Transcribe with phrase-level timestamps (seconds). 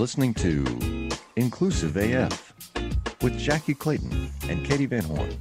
[0.00, 0.64] listening to
[1.36, 2.54] Inclusive AF
[3.20, 5.36] with Jackye Clayton and Katee Van Horn.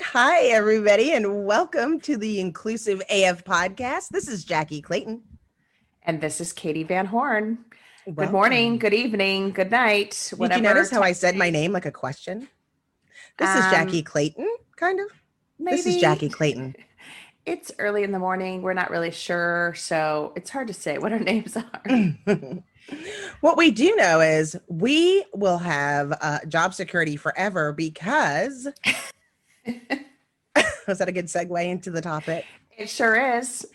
[0.00, 4.08] Hi, everybody, and welcome to the Inclusive AF podcast.
[4.08, 5.20] This is Jackye Clayton.
[6.04, 7.58] And this is Katee Van Horn.
[8.14, 10.32] Good morning, good evening, good night.
[10.38, 12.48] Did you notice how I said my name like a question?
[13.36, 15.08] This is Um, Jackye Clayton, kind of.
[15.58, 16.74] This is Jackye Clayton.
[17.46, 18.60] It's early in the morning.
[18.62, 19.72] We're not really sure.
[19.76, 21.82] So it's hard to say what our names are.
[23.40, 28.68] what we do know is we will have uh, job security forever because.
[30.88, 32.44] Was that a good segue into the topic?
[32.76, 33.66] it sure is.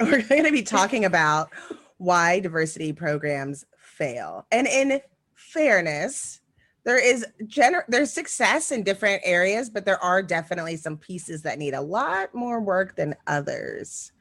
[0.00, 1.50] We're going to be talking about
[1.98, 4.46] why diversity programs fail.
[4.50, 5.00] And in
[5.34, 6.40] fairness,
[6.84, 11.58] there is gener- there's success in different areas, but there are definitely some pieces that
[11.58, 14.12] need a lot more work than others.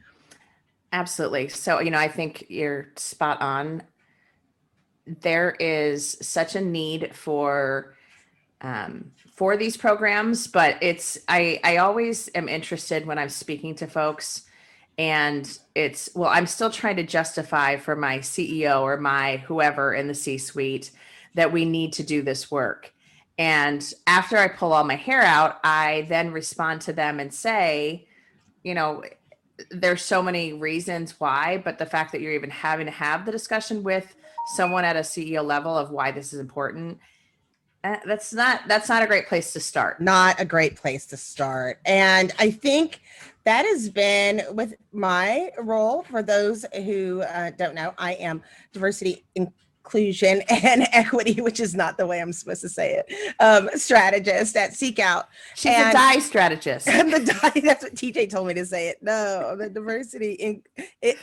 [0.93, 1.49] Absolutely.
[1.49, 3.83] So, you know, I think you're spot on.
[5.05, 7.95] There is such a need for
[8.61, 13.87] um, for these programs, but it's I I always am interested when I'm speaking to
[13.87, 14.43] folks,
[14.97, 20.07] and it's well, I'm still trying to justify for my CEO or my whoever in
[20.07, 20.91] the C-suite
[21.35, 22.93] that we need to do this work.
[23.37, 28.07] And after I pull all my hair out, I then respond to them and say,
[28.63, 29.03] you know,
[29.71, 33.31] there's so many reasons why, but the fact that you're even having to have the
[33.31, 34.15] discussion with
[34.55, 36.99] someone at a CEO level of why this is important,
[37.83, 40.01] eh, that's not that's not a great place to start.
[40.01, 41.79] Not a great place to start.
[41.85, 43.01] And I think
[43.45, 46.03] that has been with my role.
[46.03, 49.25] For those who uh, don't know, I am diversity,
[49.83, 54.55] inclusion, and equity, which is not the way I'm supposed to say it, um, strategist
[54.55, 55.25] at SeekOut.
[55.55, 56.87] She's And- a die strategist.
[56.87, 58.97] And the di- that's what TJ told me to say it.
[59.01, 60.63] No, the diversity, in,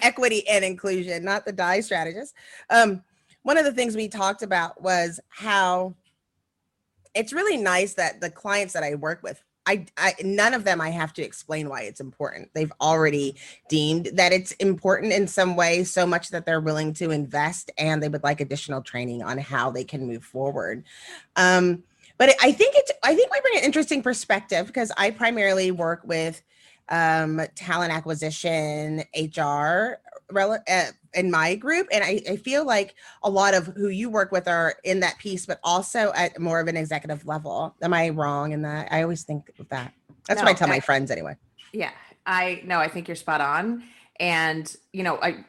[0.03, 2.35] equity, and inclusion, not the die strategist.
[2.69, 3.03] Um,
[3.43, 5.95] one of the things we talked about was how
[7.15, 10.81] it's really nice that the clients that I work with, I, I none of them
[10.81, 12.51] I have to explain why it's important.
[12.55, 13.37] They've already
[13.69, 18.03] deemed that it's important in some way, so much that they're willing to invest and
[18.03, 20.85] they would like additional training on how they can move forward.
[21.37, 21.83] Um,
[22.19, 26.03] but I think it's I think we bring an interesting perspective because I primarily work
[26.05, 26.43] with
[26.91, 30.01] um, talent acquisition, HR,
[31.15, 34.47] in my group, and I, I feel like a lot of who you work with
[34.49, 37.75] are in that piece, but also at more of an executive level.
[37.83, 38.89] Am I wrong in that?
[38.93, 39.93] I always think of that.
[40.27, 41.37] That's what I No, tell my friends anyway.
[41.73, 41.91] Yeah,
[42.27, 43.83] I no, I think you're spot on.
[44.19, 45.45] And you know, I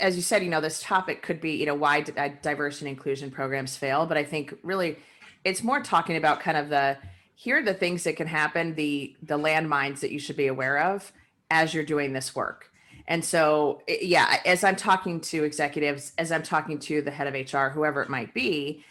[0.00, 2.88] as you said, you know, this topic could be, you know, why did uh, diversity
[2.88, 4.06] and inclusion programs fail?
[4.06, 4.98] But I think really,
[5.44, 6.98] it's more talking about kind of the
[7.34, 10.78] here are the things that can happen, the the landmines that you should be aware
[10.78, 11.12] of
[11.50, 12.70] as you're doing this work.
[13.08, 17.26] And so, eh, yeah, as I'm talking to executives, as I'm talking to the head
[17.26, 18.84] of HR, whoever it might be,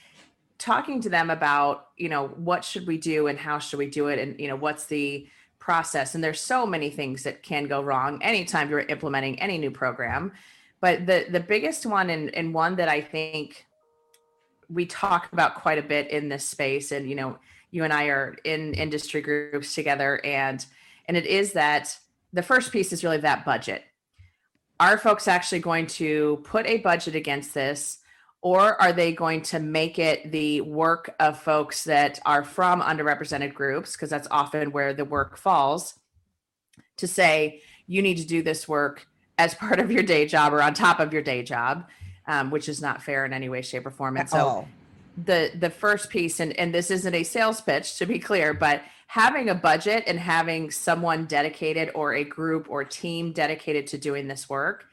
[0.57, 4.07] talking to them about, you know, what should we do and how should we do
[4.07, 5.27] it, and you know, what's the
[5.59, 6.15] process?
[6.15, 10.33] And there's so many things that can go wrong anytime you're implementing any new program.
[10.81, 13.65] But the the biggest one and, and one that i think
[14.69, 17.37] we talk about quite a bit in this space and you know
[17.71, 20.65] you and i are in industry groups together and
[21.07, 21.97] and it is that
[22.33, 23.83] the first piece is really that budget
[24.79, 27.99] are folks actually going to put a budget against this
[28.41, 33.53] or are they going to make it the work of folks that are from underrepresented
[33.53, 35.99] groups because that's often where the work falls
[36.97, 39.07] to say you need to do this work
[39.37, 41.87] as part of your day job or on top of your day job
[42.27, 44.67] um, which is not fair in any way shape or form and so all.
[45.25, 48.81] the the first piece and and this isn't a sales pitch to be clear but
[49.07, 54.27] having a budget and having someone dedicated or a group or team dedicated to doing
[54.27, 54.85] this work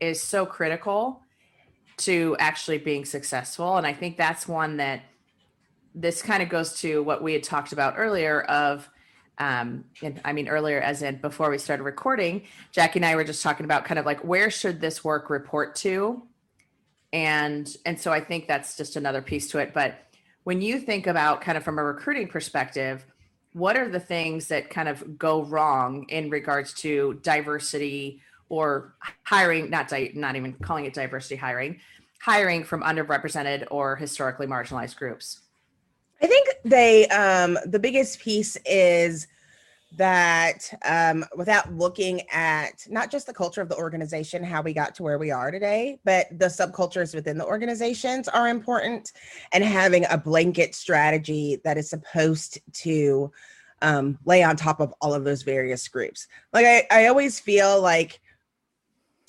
[0.00, 1.22] is so critical
[1.96, 3.76] to actually being successful.
[3.76, 5.02] And i think that's one that
[5.94, 8.88] this kind of goes to what we had talked about earlier of
[9.38, 12.42] um and i mean earlier as in before we started recording
[12.72, 15.76] jackye and i were just talking about kind of like where should this work report
[15.76, 16.22] to?
[17.12, 19.72] And and so i think that's just another piece to it.
[19.74, 19.94] But
[20.44, 23.04] when you think about kind of from a recruiting perspective
[23.54, 29.70] what are the things that kind of go wrong in regards to diversity or hiring
[29.70, 31.80] not di- not even calling it diversity hiring
[32.20, 35.40] hiring from underrepresented or historically marginalized groups?
[36.20, 39.28] I think they um the biggest piece is
[39.96, 44.94] that um without looking at not just the culture of the organization how we got
[44.94, 49.12] to where we are today but the subcultures within the organizations are important
[49.52, 53.30] and having a blanket strategy that is supposed to
[53.84, 56.26] um, lay on top of all of those various groups.
[56.52, 58.20] Like I, I always feel like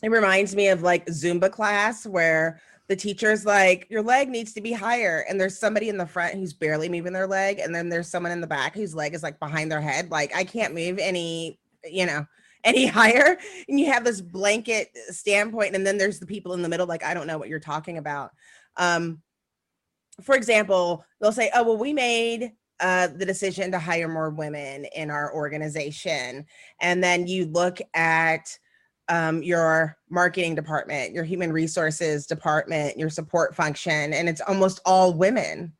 [0.02, 4.62] it reminds me of like Zumba class where the teacher's like, your leg needs to
[4.62, 5.26] be higher.
[5.28, 7.60] And there's somebody in the front who's barely moving their leg.
[7.60, 10.12] And then there's someone in the back whose leg is like behind their head.
[10.12, 12.26] Like I can't move any, you know,
[12.64, 13.38] any higher.
[13.68, 15.76] And you have this blanket standpoint.
[15.76, 17.98] And then there's the people in the middle, like, I don't know what you're talking
[17.98, 18.32] about.
[18.78, 19.22] Um,
[20.22, 24.86] for example, they'll say, oh, well, we made uh, the decision to hire more women
[24.96, 26.46] in our organization.
[26.82, 28.58] And then you look at
[29.10, 35.14] um, your marketing department, your human resources department, your support function, and it's almost all
[35.14, 35.74] women.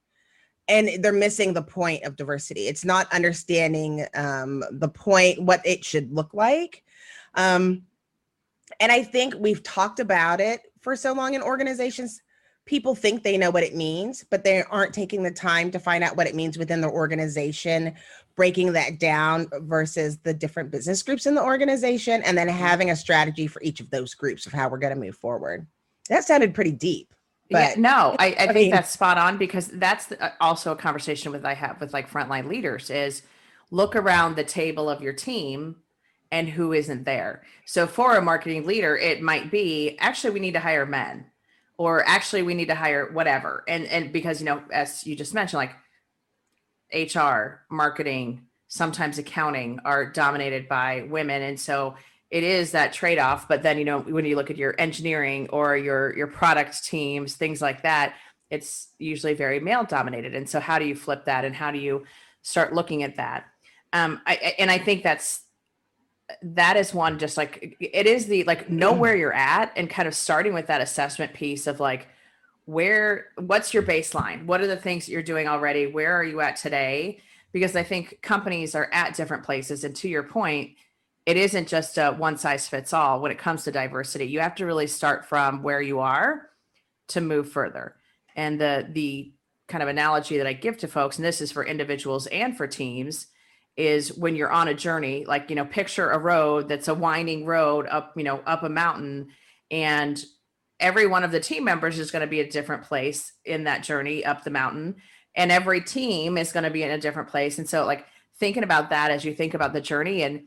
[0.68, 2.68] And they're missing the point of diversity.
[2.68, 6.84] It's not understanding um, the point, what it should look like.
[7.36, 7.84] Um,
[8.80, 12.22] and I think we've talked about it for so long in organizations
[12.66, 16.04] people think they know what it means, but they aren't taking the time to find
[16.04, 17.94] out what it means within the organization,
[18.36, 22.96] breaking that down versus the different business groups in the organization, and then having a
[22.96, 25.66] strategy for each of those groups of how we're going to move forward.
[26.10, 27.14] That sounded pretty deep.
[27.52, 30.72] But yeah, no, I, I, I think mean- that's spot on because that's uh, also
[30.72, 33.22] a conversation with I have with like frontline leaders is
[33.70, 35.78] look around the table of your team
[36.32, 37.44] and who isn't there.
[37.66, 41.26] So for a marketing leader, it might be actually we need to hire men
[41.78, 43.64] or actually we need to hire whatever.
[43.68, 45.76] And and because you know as you just mentioned like
[46.94, 51.42] HR, marketing, sometimes accounting are dominated by women.
[51.42, 51.96] And so
[52.32, 55.78] it is that trade-off but then you know when you look at your engineering or
[55.78, 58.16] your your product teams things like that
[58.50, 60.36] it's usually very male dominated.
[60.36, 62.04] And so how do you flip that and how do you
[62.42, 63.46] start looking at that?
[63.94, 65.42] Um I- and i think that's
[66.42, 68.98] that is one just like it is the like know mm.
[68.98, 72.08] where you're at and kind of starting with that assessment piece of like
[72.66, 74.46] where what's your baseline?
[74.46, 75.86] What are the things that you're doing already?
[75.86, 77.20] Where are you at today?
[77.52, 80.72] Because i think companies are at different places and to your point
[81.26, 84.26] it isn't just a one size fits all when it comes to diversity.
[84.26, 86.50] You have to really start from where you are
[87.10, 87.96] to move further.
[88.36, 89.32] And the the
[89.68, 92.68] kind of analogy that i give to folks and this is for individuals and for
[92.68, 93.28] teams
[93.78, 97.46] is when you're on a journey like you know picture a road that's a winding
[97.46, 99.28] road up you know up a mountain
[99.72, 100.24] and
[100.80, 103.84] every one of the team members is going to be a different place in that
[103.84, 104.96] journey up the mountain
[105.36, 108.06] and every team is going to be in a different place and so like
[108.40, 110.44] thinking about that as you think about the journey and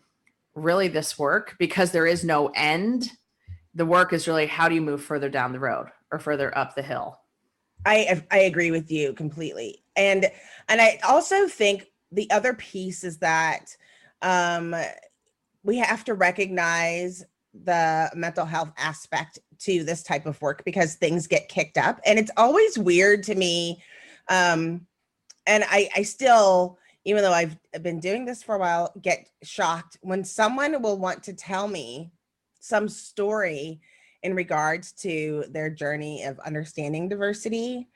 [0.55, 3.11] really this work because there is no end
[3.75, 6.75] the work is really how do you move further down the road or further up
[6.75, 7.19] the hill
[7.85, 9.83] I I agree with you completely.
[9.97, 10.31] And
[10.69, 13.77] and I also think the other piece is that
[14.23, 14.75] um
[15.63, 17.25] we have to recognize
[17.65, 22.01] the mental health aspect to this type of work because things get kicked up.
[22.07, 23.83] And it's always weird to me
[24.29, 24.87] um
[25.47, 29.99] and I I still even though I've been doing this for a while get shocked
[30.03, 32.11] when someone will want to tell me
[32.61, 33.81] some story
[34.23, 37.89] in regards to their journey of understanding diversity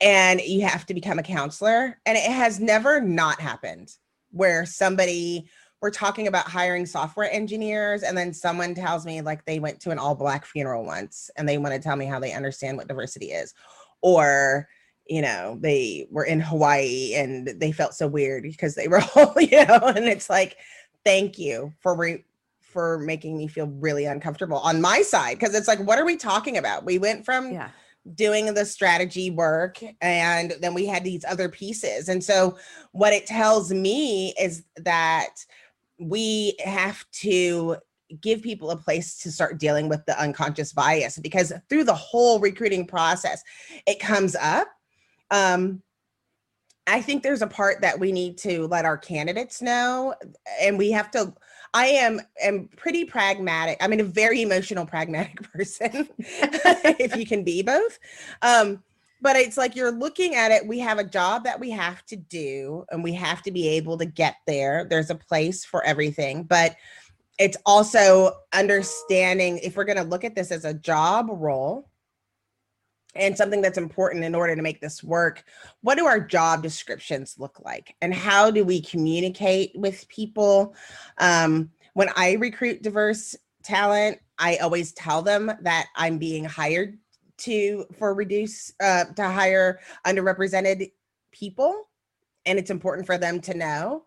[0.00, 3.94] and you have to become a counselor and it has never not happened
[4.30, 5.48] where somebody
[5.80, 9.90] we're talking about hiring software engineers and then someone tells me like they went to
[9.90, 12.88] an all black funeral once and they want to tell me how they understand what
[12.88, 13.54] diversity is.
[14.02, 14.68] Or
[15.08, 19.34] you know they were in hawaii and they felt so weird because they were all
[19.40, 20.56] you know and it's like
[21.04, 22.24] thank you for re-
[22.60, 26.16] for making me feel really uncomfortable on my side because it's like what are we
[26.16, 26.84] talking about?
[26.84, 27.70] We went from yeah
[28.14, 32.08] doing the strategy work and then we had these other pieces.
[32.08, 32.56] And so
[32.92, 35.30] what it tells me is that
[35.98, 37.76] we have to
[38.20, 42.38] give people a place to start dealing with the unconscious bias because through the whole
[42.38, 43.42] recruiting process
[43.86, 44.68] it comes up.
[45.30, 45.82] Um
[46.88, 50.14] i think there's a part that we need to let our candidates know
[50.60, 51.34] and we have to
[51.76, 57.44] i am am pretty pragmatic i mean a very emotional pragmatic person if you can
[57.44, 57.98] be both.
[58.42, 58.82] Um
[59.22, 62.16] but it's like you're looking at it we have a job that we have to
[62.16, 64.86] do and we have to be able to get there.
[64.88, 66.76] There's a place for everything but
[67.38, 71.90] it's also understanding if we're going to look at this as a job role
[73.18, 75.44] and something that's important in order to make this work
[75.82, 77.94] what do our job descriptions look like?
[78.00, 80.74] And how do we communicate with people?
[81.18, 86.98] Um, when i recruit diverse talent i always tell them that i'm being hired
[87.38, 90.92] to for reduce uh, to hire underrepresented
[91.32, 91.88] people
[92.44, 94.04] and it's important for them to know.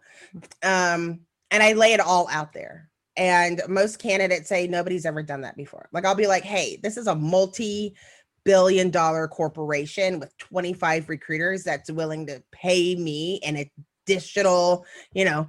[0.64, 2.90] Um, and i lay it all out there.
[3.18, 5.90] And most candidates say nobody's ever done that before.
[5.92, 7.96] Like i'll be like hey this is a multi
[8.50, 13.64] billion dollar corporation with 25 recruiters that's willing to pay me an
[14.08, 15.48] additional, you know,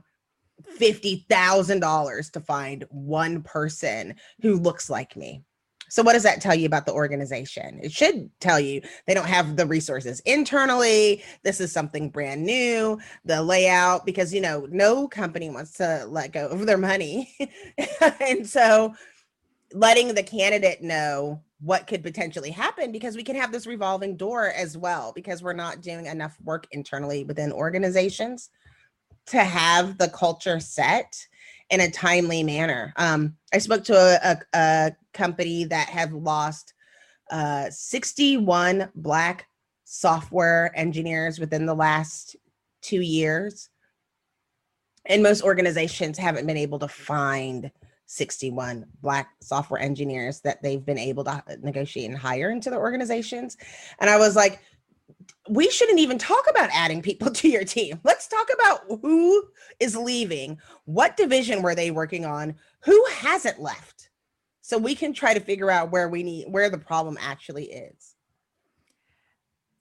[0.78, 5.42] $50,000 to find one person who looks like me.
[5.88, 7.80] So, what does that tell you about the organization?
[7.82, 11.24] It should tell you they don't have the resources internally.
[11.42, 16.32] This is something brand new, the layout, because, you know, no company wants to let
[16.32, 17.34] go of their money.
[18.20, 18.94] and so,
[19.72, 24.50] letting the candidate know what could potentially happen because we can have this revolving door
[24.56, 28.50] as well because we're not doing enough work internally within organizations
[29.26, 31.14] to have the culture set
[31.68, 32.92] in a timely manner.
[32.96, 36.74] Um, I spoke to a, a, a company that have lost
[37.30, 39.46] uh, 61 Black
[39.84, 42.36] software engineers within the last
[42.82, 43.68] two years.
[45.06, 47.70] And most organizations haven't been able to find
[48.10, 52.76] 61 black software engineers that they've been able to uh, negotiate and hire into the
[52.76, 53.56] organizations.
[54.00, 54.60] And i was like
[55.48, 58.00] we shouldn't even talk about adding people to your team.
[58.04, 59.44] Let's talk about who
[59.78, 60.58] is leaving.
[60.84, 62.56] What division were they working on?
[62.80, 64.10] Who hasn't left?
[64.60, 68.14] So we can try to figure out where we need where the problem actually is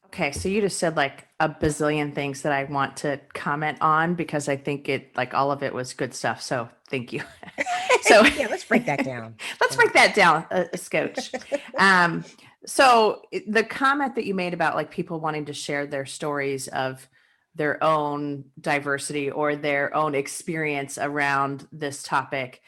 [0.10, 4.16] Okay, so you just said like a bazillion things that I want to comment on
[4.16, 6.42] because I think it like all of it was good stuff.
[6.42, 7.22] So thank you.
[8.02, 9.36] so yeah, let's break that down.
[9.62, 11.32] let's break that down a, a scotch.
[11.78, 12.26] Um,
[12.66, 17.08] so the comment that you made about like people wanting to share their stories of
[17.56, 22.62] their own diversity or their own experience around this topic,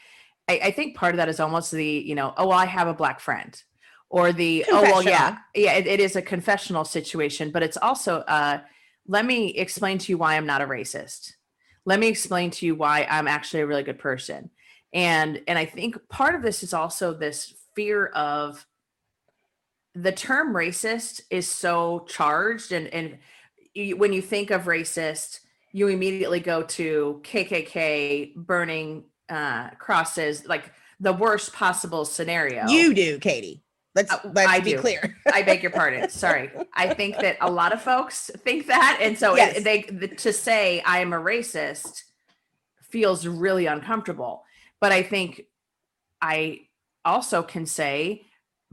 [0.48, 2.86] I, I think part of that is almost the you know oh well, I have
[2.86, 3.60] a black friend
[4.12, 5.38] or the oh well yeah.
[5.54, 8.60] Yeah it, it is a confessional situation but it's also uh
[9.08, 11.32] let me explain to you why i'm not a racist.
[11.84, 14.50] Let me explain to you why i'm actually a really good person.
[14.92, 18.64] And and i think part of this is also this fear of
[19.94, 23.18] the term racist is so charged and and
[23.74, 25.40] you, when you think of racist
[25.72, 32.68] you immediately go to kkk burning uh crosses like the worst possible scenario.
[32.68, 33.62] You do katee
[33.94, 34.78] Let's, uh, let's I be do.
[34.78, 35.16] clear.
[35.32, 36.08] I beg your pardon.
[36.10, 36.50] Sorry.
[36.74, 38.98] I think that a lot of folks think that.
[39.00, 39.58] And so yes.
[39.58, 42.04] it, they the, to say I am a racist
[42.80, 44.44] feels really uncomfortable.
[44.80, 45.42] But I think
[46.20, 46.62] I
[47.04, 48.22] also can say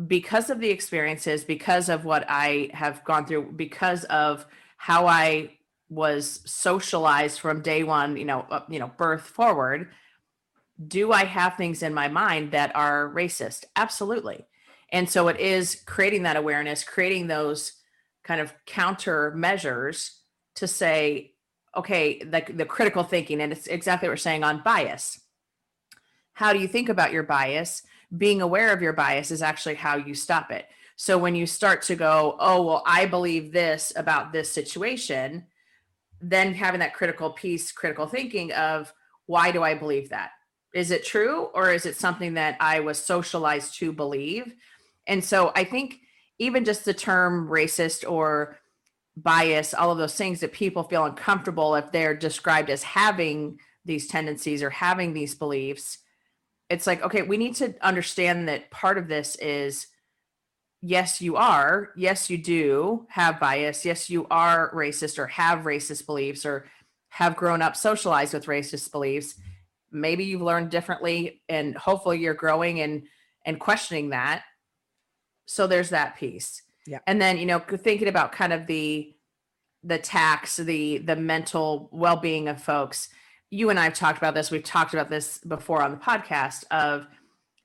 [0.08, 4.46] because of the experiences, because of what I have gone through, because of
[4.78, 5.58] how I
[5.90, 9.90] was socialized from day one, you know, uh, you know, birth forward,
[10.88, 13.66] do I have things in my mind that are racist?
[13.76, 14.46] Absolutely.
[14.92, 17.74] And so it is creating that awareness, creating those
[18.24, 20.22] kind of counter measures
[20.56, 21.34] to say,
[21.76, 25.20] okay, the, the critical thinking, and it's exactly what we're saying on bias.
[26.34, 27.84] How do you think about your bias?
[28.18, 30.66] Being aware of your bias is actually how you stop it.
[30.96, 35.46] So when you start to go, oh, well, I believe this about this situation,
[36.20, 38.94] then having that critical piece, critical thinking of
[39.26, 40.32] why do I believe that?
[40.74, 44.54] Is it true or is it something that I was socialized to believe?
[45.10, 46.00] And so I think
[46.38, 48.60] even just the term racist or
[49.18, 54.08] bias, all of those things that people feel uncomfortable if they're described as having these
[54.08, 55.98] tendencies or having these beliefs,
[56.70, 59.88] it's like, okay, we need to understand that part of this is
[60.82, 61.90] yes, you are.
[61.98, 63.84] Yes, you do have bias.
[63.84, 66.68] Yes, you are racist or have racist beliefs or
[67.10, 69.34] have grown up socialized with racist beliefs.
[69.92, 73.04] Maybe you've learned differently and hopefully you're growing and
[73.46, 74.44] and questioning that
[75.50, 76.62] so there's that piece.
[76.86, 77.00] Yeah.
[77.08, 79.16] And then you know thinking about kind of the
[79.84, 83.08] the tax the the mental well-being of folks
[83.50, 87.08] you and i've talked about this we've talked about this before on the podcast of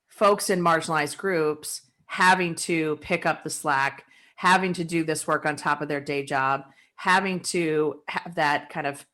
[0.07, 4.05] folks in marginalized groups having to pick up the slack
[4.37, 8.71] having to do this work on top of their day job having to have that
[8.71, 9.05] kind of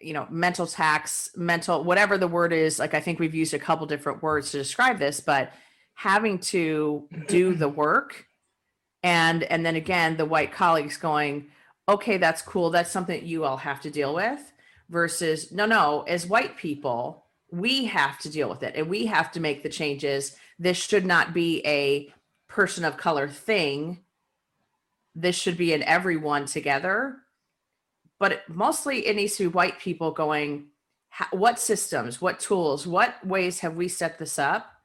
[0.00, 3.58] you know mental tax mental whatever the word is like i think we've used a
[3.58, 5.52] couple different words to describe this but
[6.00, 8.24] having to do the work.
[9.02, 11.48] And and then again the white colleagues going
[11.86, 12.70] okay that's cool.
[12.70, 14.40] That's something that you all have to deal with
[14.88, 19.30] versus no no as white people we have to deal with it and we have
[19.32, 20.36] to make the changes.
[20.58, 22.10] This should not be a
[22.48, 23.98] person of color thing.
[25.14, 27.16] This should be an everyone together.
[28.18, 30.68] But mostly it needs to be white people going
[31.30, 34.79] what systems what tools what ways have we set this up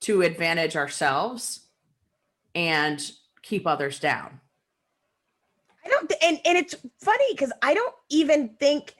[0.00, 1.60] to advantage ourselves
[2.54, 3.10] and
[3.42, 4.40] keep others down.
[5.84, 8.94] I don't, and, and it's funny because I don't even think,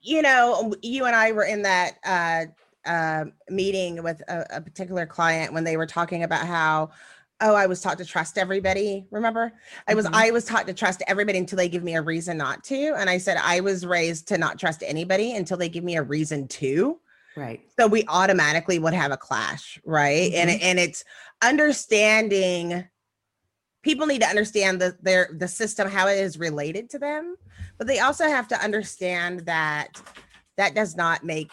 [0.00, 2.46] you know, you and I were in that uh,
[2.88, 6.90] uh, meeting with a, a particular client when they were talking about how
[7.42, 9.52] oh i was taught to trust everybody remember
[9.88, 10.14] i was Mhm.
[10.14, 13.10] i was taught to trust everybody until they give me a reason not to and
[13.10, 16.48] i said i was raised to not trust anybody until they give me a reason
[16.48, 16.98] to
[17.36, 17.60] Right.
[17.78, 20.32] so we automatically would have a clash right?
[20.32, 20.58] And Mhm.
[20.62, 21.04] and it's
[21.42, 22.84] understanding
[23.82, 27.36] people need to understand the their the system how it is related to them
[27.78, 30.02] but they also have to understand that
[30.56, 31.50] that does not make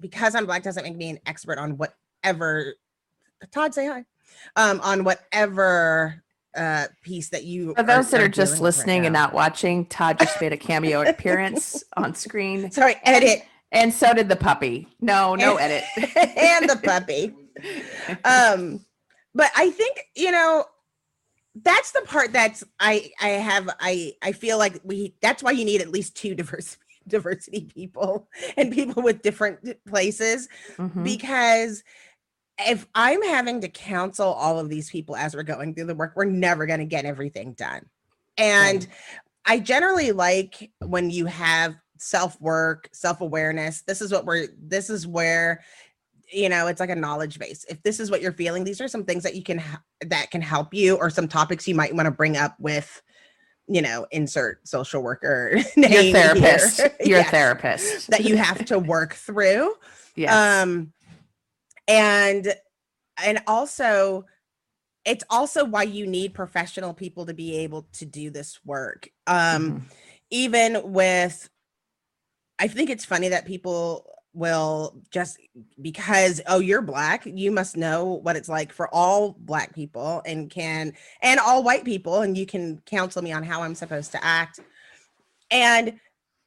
[0.00, 2.74] because i'm black doesn't make me an expert on whatever
[3.52, 4.04] todd say hi.
[4.56, 6.22] Um on whatever
[6.56, 9.32] uh piece that you For those that are dealing just with right listening and not
[9.32, 13.44] watching, Todd just made a cameo appearance on screen, sorry edit
[13.74, 14.88] and so did the puppy.
[15.00, 15.84] No, no edit.
[16.36, 17.34] and the puppy
[18.24, 18.84] um
[19.32, 20.64] but i think you know
[21.62, 25.64] that's the part that's i i have i i feel like we that's why you
[25.64, 26.76] need at least two diverse
[27.08, 31.04] diversity people and people with different places Mhm.
[31.04, 31.84] because
[32.58, 36.14] if i'm having to counsel all of these people as we're going through the work
[36.16, 37.88] we're never going to get everything done
[38.36, 38.88] and
[39.46, 44.90] i generally like when you have self work self awareness this is what we're this
[44.90, 45.62] is where
[46.30, 48.88] you know it's like a knowledge base if this is what you're feeling these are
[48.88, 49.62] some things that you can
[50.06, 53.00] that can help you or some topics you might want to bring up with
[53.68, 56.58] you know insert social worker Your name here.
[56.58, 56.80] therapist.
[57.00, 58.10] Your Yes, therapist.
[58.10, 59.72] that you have to work through
[60.14, 60.62] Yes.
[60.62, 60.92] um
[61.88, 62.54] and
[63.24, 64.26] and also
[65.06, 69.72] it's also why you need professional people to be able to do this work um
[69.72, 69.82] Mhm.
[70.30, 71.48] even with
[72.64, 75.38] i think it's funny that people will just
[75.80, 80.50] because oh you're black you must know what it's like for all black people and
[80.50, 80.92] can
[81.22, 84.58] and all white people and you can counsel me on how i'm supposed to act.
[85.50, 86.00] And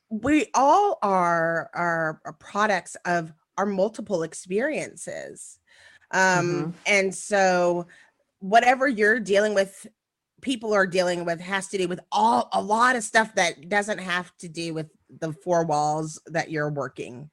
[0.09, 5.59] we all are are, are products of our multiple experiences.
[6.11, 7.87] Um and so
[8.39, 9.87] whatever you're dealing with
[10.41, 13.99] people are dealing with has to do with all a lot of stuff that doesn't
[13.99, 14.87] have to do with
[15.19, 17.29] the four walls that you're working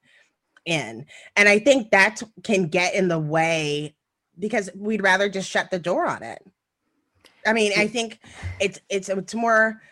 [0.65, 1.05] in.
[1.37, 3.95] And i think that can get in the way
[4.39, 6.43] because we'd rather just shut the door on it.
[7.47, 8.21] I mean i think
[8.61, 9.83] it's it's it's more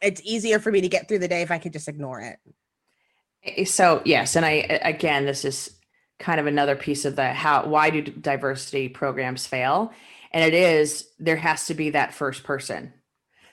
[0.00, 3.68] it's easier for me to get through the day if i could just ignore it.
[3.68, 5.70] So yes and i again this is
[6.18, 9.92] kind of another piece of the how why do diversity programs fail
[10.34, 12.92] and it is there has to be that first person.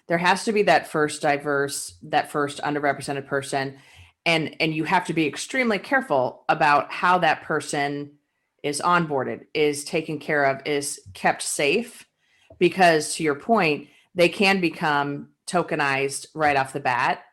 [0.07, 3.77] There has to be that first diverse that first underrepresented person.
[4.25, 8.13] And and you have to be extremely careful about how that person
[8.63, 12.05] is onboarded is taken care of is kept safe.
[12.57, 17.23] Because to your point they can become tokenized right off the bat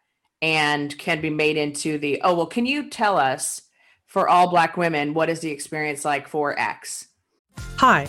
[0.42, 3.62] and can be made into the oh well can you tell us
[4.06, 7.08] for all black women what is the experience like for x?
[7.76, 8.08] Hi,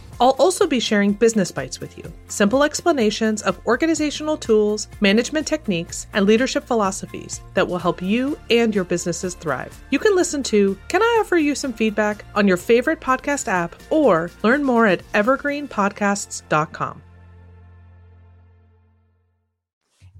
[0.21, 6.05] I'll also be sharing business bites with you simple explanations of organizational tools, management techniques,
[6.13, 9.77] and leadership philosophies that will help you and your businesses thrive.
[9.89, 13.75] You can listen to Can I Offer You Some Feedback on your favorite podcast app
[13.89, 17.01] or learn more at evergreenpodcasts.com.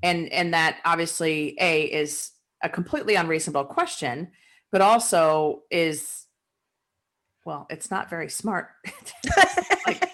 [0.03, 2.31] and and that obviously a is
[2.63, 4.31] a completely unreasonable question
[4.71, 6.20] but also is
[7.45, 8.69] well it's not very smart.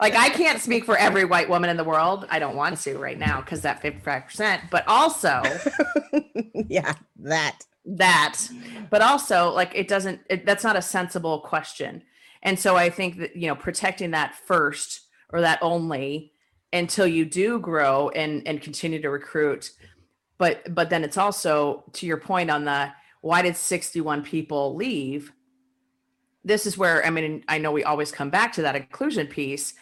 [0.00, 2.26] Like i can't speak for every white woman in the world.
[2.28, 5.42] I don't want to right now because that 55% but also
[6.68, 7.60] yeah that.
[7.86, 8.38] That.
[8.90, 12.02] But also like it doesn't it, that's not a sensible question.
[12.42, 16.32] And so i think that you know protecting that first or that only
[16.74, 19.70] until you do grow and and continue to recruit.
[20.36, 25.32] But but then it's also to your point on the why did 61 people leave
[26.44, 29.74] this is where i mean i know we always come back to that inclusion piece.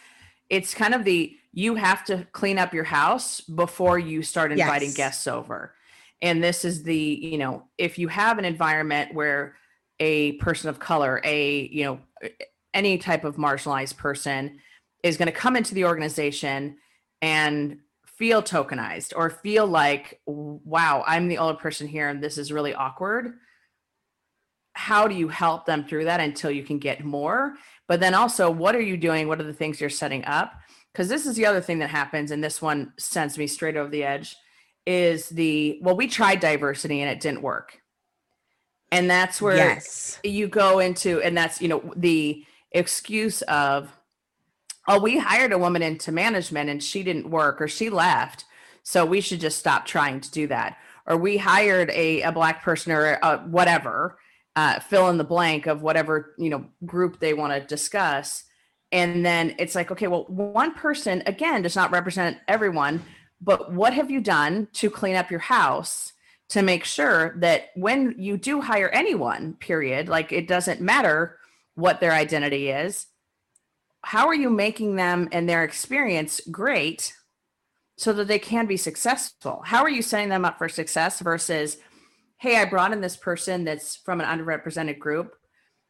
[0.49, 4.89] It's kind of the you have to clean up your house before you start inviting
[4.89, 4.97] Yes.
[4.97, 5.73] guests over.
[6.21, 9.55] And this is the you know if you have an environment where
[9.99, 11.99] a person of color a you know
[12.73, 14.59] any type of marginalized person
[15.03, 16.77] is going to come into the organization
[17.21, 22.51] and feel tokenized or feel like wow i'm the only person here and this is
[22.51, 23.33] really awkward
[24.73, 27.55] how do you help them through that until you can get more?
[27.87, 29.27] But then also, what are you doing?
[29.27, 30.53] What are the things you're setting up?
[30.91, 33.89] Because this is the other thing that happens, and this one sends me straight over
[33.89, 34.35] the edge
[34.85, 37.79] is the well, we tried diversity and it didn't work.
[38.91, 40.19] And that's where yes.
[40.23, 43.89] you go into, and that's, you know, the excuse of,
[44.87, 48.45] oh, we hired a woman into management and she didn't work or she left.
[48.83, 50.77] So we should just stop trying to do that.
[51.07, 54.19] Or we hired a, a black person or a, whatever,
[54.55, 58.43] uh, fill in the blank of whatever, you know, group they want to discuss.
[58.91, 63.03] And then it's like, okay, well, one person, again, does not represent everyone
[63.43, 66.13] but what have you done to clean up your house
[66.49, 71.37] to make sure that when you do hire anyone, period, like it doesn't matter
[71.75, 73.07] what their identity is,
[74.03, 77.13] how are you making them and their experience great
[77.97, 79.61] so that they can be successful?
[79.65, 81.77] How are you setting them up for success versus,
[82.43, 85.35] hey, I brought in this person that's from an underrepresented group.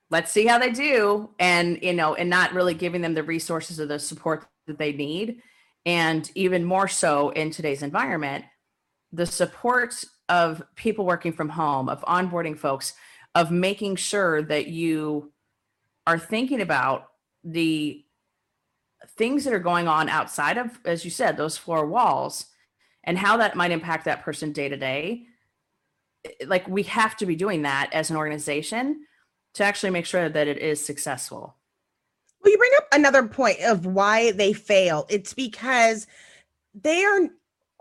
[0.10, 1.32] Let's see how they do.
[1.39, 4.94] And, you know, and not really giving them the resources or the support that they
[4.94, 5.42] need
[5.86, 8.46] and even more so in today's environment
[9.12, 12.94] the support of people working from home of onboarding folks
[13.36, 15.32] of making sure that you
[16.08, 17.08] are thinking about
[17.44, 18.04] the
[19.18, 22.46] things that are going on outside of as you said those four walls
[23.04, 25.26] and how that might impact that person day to day
[26.48, 29.06] like we have to be doing that as an organization
[29.54, 31.56] to actually make sure that it is successful
[32.44, 35.06] well, you bring up another point of why they fail.
[35.10, 36.08] It's because
[36.74, 37.30] they are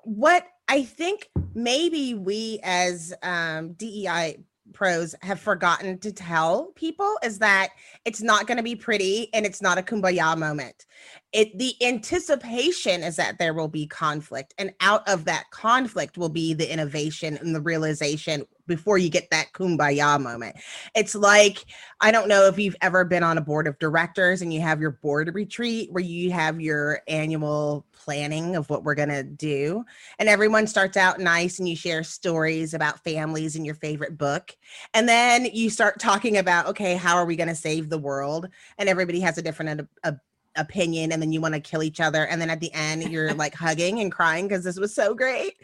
[0.04, 4.38] what I think maybe we as um, DEI
[4.72, 7.70] pros have forgotten to tell people is that
[8.04, 10.86] it's not going to be pretty and it's not a kumbaya moment.
[11.32, 16.28] It the anticipation is that there will be conflict and out of that conflict will
[16.28, 20.56] be the innovation and the realization before you get that kumbaya moment.
[20.94, 21.64] It's like,
[22.00, 24.80] I don't know if you've ever been on a board of directors and you have
[24.80, 29.84] your board retreat where you have your annual planning of what we're going to do.
[30.18, 34.56] And everyone starts out nice and you share stories about families and your favorite book.
[34.94, 38.48] And then you start talking about, okay, how are we going to save the world?
[38.78, 40.16] And everybody has a different a,
[40.56, 43.34] opinion and then you want to kill each other and then at the end you're
[43.44, 45.54] like hugging and crying because this was so great.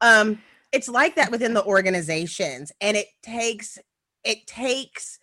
[0.00, 0.40] Um
[0.72, 3.78] it's like that within the organizations and it takes
[4.24, 5.20] it takes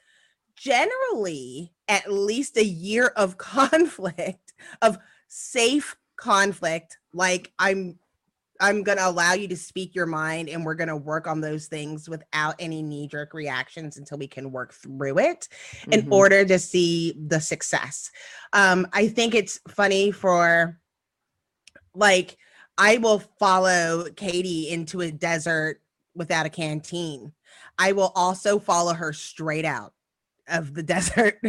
[0.55, 7.97] generally at least a year of conflict of safe conflict like i'm
[8.61, 11.41] i'm going to allow you to speak your mind and we're going to work on
[11.41, 15.49] those things without any knee jerk reactions until we can work through it
[15.81, 15.93] mm-hmm.
[15.93, 18.09] in order to see the success
[18.53, 20.79] um i think it's funny for
[21.93, 22.37] like
[22.77, 25.81] I will follow Katee into a desert
[26.15, 27.33] without a canteen.
[27.77, 29.93] I will also follow her straight out
[30.51, 31.39] of the desert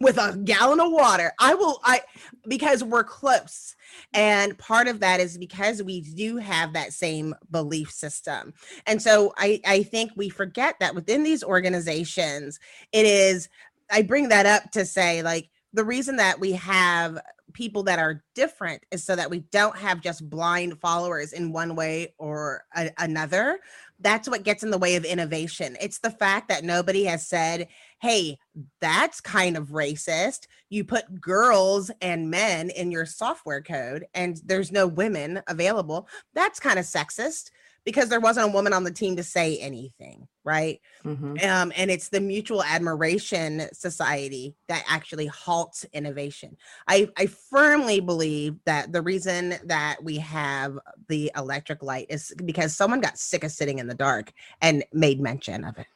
[0.00, 1.32] with a gallon of water.
[1.38, 2.00] I will I
[2.46, 3.74] because we're close.
[4.12, 8.54] And part of that is because we do have that same belief system.
[8.86, 12.58] And so I I think we forget that within these organizations
[12.92, 13.48] it is
[13.90, 17.18] I bring that up to say like the reason that we have
[17.52, 21.74] people that are different is so that we don't have just blind followers in one
[21.74, 23.58] way or a- another.
[24.00, 25.76] That's what gets in the way of innovation.
[25.80, 27.68] It's the fact that nobody has said,
[28.00, 28.38] hey,
[28.80, 30.46] that's kind of racist.
[30.68, 36.08] You put girls and men in your software code and there's no women available.
[36.34, 37.50] That's kind of sexist
[37.84, 40.78] because there wasn't a woman on the team to say anything, right?
[41.06, 41.36] Mm-hmm.
[41.42, 46.56] Um, and it's the mutual admiration society that actually halts innovation.
[46.86, 52.76] I, I firmly believe that the reason that we have the electric light is because
[52.76, 55.86] someone got sick of sitting in the dark and made mention of it.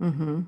[0.00, 0.42] Mm-hmm.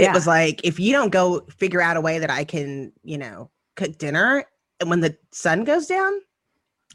[0.00, 0.14] It yeah.
[0.14, 3.50] was like, if you don't go figure out a way that I can, you know,
[3.76, 4.46] cook dinner
[4.80, 6.12] and when the sun goes down,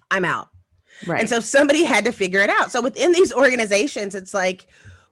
[0.10, 0.50] I'm out.
[1.06, 1.20] Right.
[1.20, 2.72] And so somebody had to figure it out.
[2.72, 4.68] So within these organizations, it's like,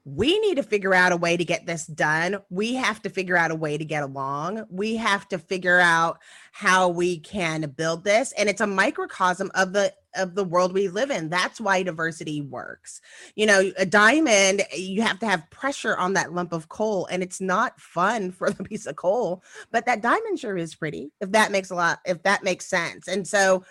[0.06, 2.40] we need to figure out a way to get this done.
[2.50, 4.66] We have to figure out a way to get along.
[4.70, 6.20] We have to figure out
[6.52, 8.34] how we can build this.
[8.38, 11.30] And it's a microcosm of the of the world we live in.
[11.30, 13.02] That's why diversity works.
[13.36, 17.24] You know, a diamond, you have to have pressure on that lump of coal, and
[17.24, 21.32] it's not fun for the piece of coal, but that diamond sure is pretty, if
[21.32, 23.08] that makes a lot, if that makes sense.
[23.08, 23.64] And so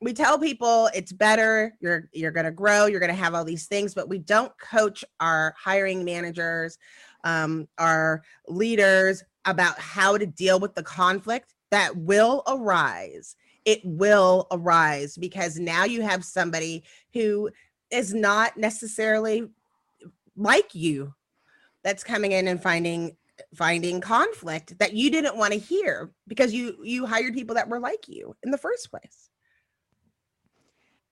[0.00, 3.94] we tell people it's better you're you're to grow you're to have all these things
[3.94, 6.78] but we don't coach our hiring managers
[7.24, 13.34] um, our leaders about how to deal with the conflict that will arise
[13.68, 17.50] it will arise because now you have somebody who
[17.90, 19.46] is not necessarily
[20.36, 21.12] like you
[21.84, 23.14] that's coming in and finding
[23.54, 27.78] finding conflict that you didn't want to hear because you you hired people that were
[27.78, 29.28] like you in the first place.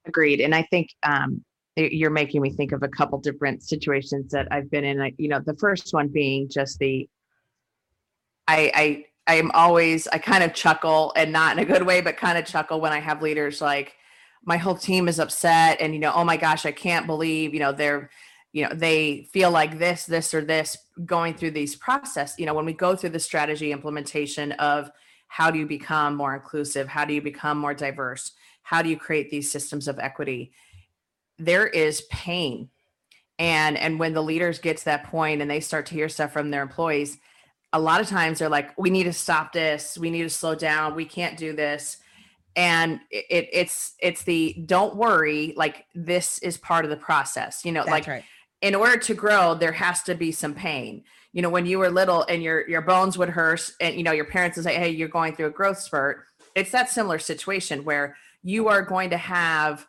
[0.07, 0.41] Agreed.
[0.41, 1.45] And I think um,
[1.77, 5.13] you're making me think of a couple different situations that I've been in.
[5.19, 7.07] You know, the first one being just the
[8.49, 11.83] I, I I I am always I kind of chuckle and not in a good
[11.83, 13.95] way, but kind of chuckle when I have leaders like
[14.45, 17.61] my whole team is upset and you know, oh my gosh, I can't believe, you
[17.61, 18.11] know, they're
[18.53, 22.37] you know, they feel like this, this, or this going through these process.
[22.39, 24.91] You know, when we go through the strategy implementation of
[25.29, 28.97] how do you become more inclusive, how do you become more diverse, how do you
[28.97, 30.53] create these systems of equity,
[31.39, 32.71] there is pain.
[33.39, 36.33] And and when the leaders get to that point and they start to hear stuff
[36.33, 37.19] from their employees,
[37.77, 40.55] a lot of times they're like, we need to stop this, we need to slow
[40.55, 41.99] down, we can't do this
[42.57, 47.71] and it, it's it's the don't worry like this is part of the process you
[47.71, 48.25] know That's like right.
[48.63, 51.91] in order to grow there has to be some pain you know when you were
[51.91, 54.89] little and your your bones would hurt and you know your parents would say hey
[54.89, 59.19] you're going through a growth spurt it's that similar situation where you are going to
[59.19, 59.87] have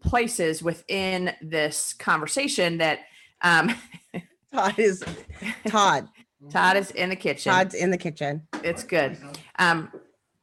[0.00, 3.00] places within this conversation that
[3.42, 3.74] um
[4.52, 5.04] Todd is
[5.66, 6.08] Todd.
[6.50, 7.52] Todd is in the kitchen.
[7.52, 8.46] Todd's in the kitchen.
[8.62, 9.16] it's good.
[9.58, 9.90] Um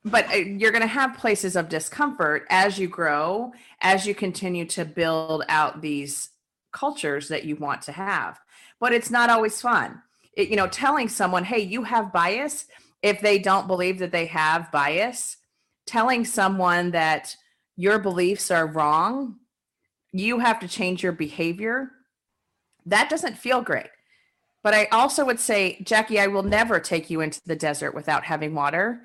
[0.08, 4.64] but uh, you're going to have places of discomfort as you grow as you continue
[4.66, 6.30] to build out these
[6.72, 8.40] cultures that you want to have.
[8.80, 10.04] But it's not always fun.
[10.34, 12.66] It, you know telling someone hey you have bias
[13.02, 15.38] if they don't believe that they have bias.
[15.88, 17.36] Telling someone that
[17.76, 19.36] your beliefs are wrong
[20.16, 21.92] you have to change your behavior.
[22.86, 23.90] That doesn't feel great
[24.66, 28.24] but i also would say jackye i will never take you into the desert without
[28.26, 29.02] having water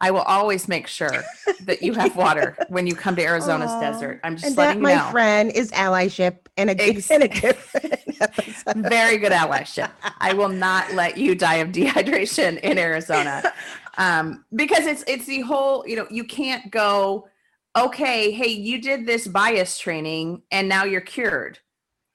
[0.00, 1.24] I will always make sure
[1.64, 3.80] that you have water when you come to Arizona's Aw.
[3.80, 4.20] desert.
[4.24, 7.28] I'm just And that, letting you my friend, is allyship and a, Ex- and a
[7.28, 8.86] different.
[8.88, 9.90] Very good allyship.
[10.18, 13.52] I will not let you die of dehydration in Arizona.
[13.98, 17.28] Um, because it's it's the whole, you know, you can't go,
[17.76, 21.58] okay, hey, you did this bias training and now you're cured.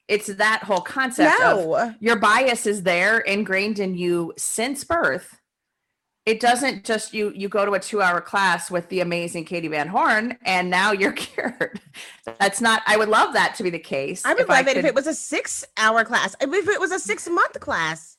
[0.08, 1.94] It's that whole concept of No.
[2.00, 5.40] your bias is there ingrained in you since birth
[6.24, 9.70] it doesn't just you you go to a two hour class with the amazing katee
[9.70, 11.80] van horn and now you're cured
[12.40, 14.84] that's not i would love that to be the case I would love it if
[14.84, 16.34] it was a six hour class.
[16.40, 18.16] If it was a six month class.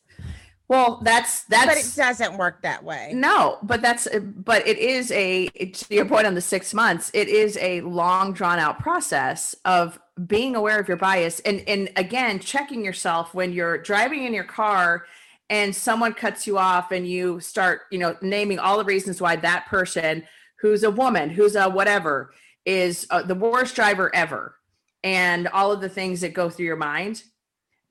[0.69, 3.11] well that's that's but it doesn't work that way.
[3.13, 7.27] no but that's but it is a to your point on the six months it
[7.27, 12.39] is a long drawn out process of being aware of your bias and and again
[12.39, 15.05] checking yourself when you're driving in your car
[15.49, 19.35] and someone cuts you off and you start you know naming all the reasons why
[19.35, 20.23] that person
[20.59, 22.33] who's a woman who's a whatever
[22.65, 24.55] is uh, the worst driver ever
[25.03, 27.23] and all of the things that go through your mind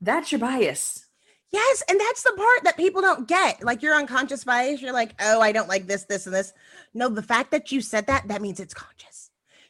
[0.01, 1.07] that's your bias
[1.49, 3.63] Yes, and that's the part that people don't get.
[3.63, 6.53] Like your unconscious bias, you're like, oh, I don't like this, this, and this.
[6.93, 9.16] No, the fact that you said that, that means it's conscious.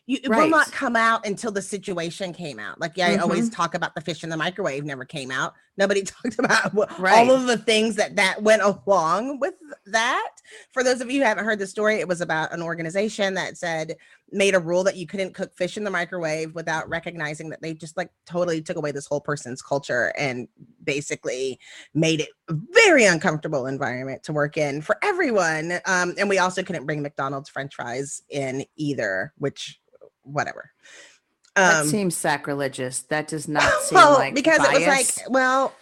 [0.07, 2.79] You it will not come out until the situation came out.
[2.79, 5.53] Like yeah, I always talk about the fish in the microwave never came out.
[5.75, 7.17] Nobody talked about Right.
[7.17, 9.55] all of the things that that went along with
[9.87, 10.29] that.
[10.71, 13.57] For those of you who haven't heard the story, it was about an organization that
[13.57, 13.97] said
[14.31, 17.73] made a rule that you couldn't cook fish in the microwave without recognizing that they
[17.73, 20.47] just like totally took away this whole person's culture and
[20.85, 21.59] basically
[21.93, 25.73] made it a very uncomfortable environment to work in for everyone.
[25.85, 29.81] Um, and we also couldn't bring McDonald's French fries in either, which
[30.27, 30.71] whatever.
[31.55, 35.73] that Um, seems sacrilegious that does not seem well, like because it was like, well,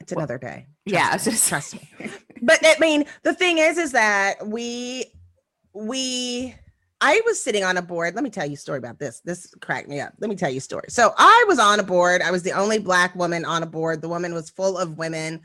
[0.00, 0.66] it's another day.
[0.84, 2.10] yeah, Trust was me, just- trust me.
[2.40, 5.06] But I mean, the thing is, is that we,
[5.74, 6.54] we,
[7.00, 8.14] I was sitting on a board.
[8.14, 9.20] Let me tell you a story about this.
[9.24, 10.12] This cracked me up.
[10.20, 10.86] Let me tell you a story.
[10.88, 12.22] So I was on a board.
[12.22, 14.00] I was the only black woman on a board.
[14.02, 15.40] The woman was full of women.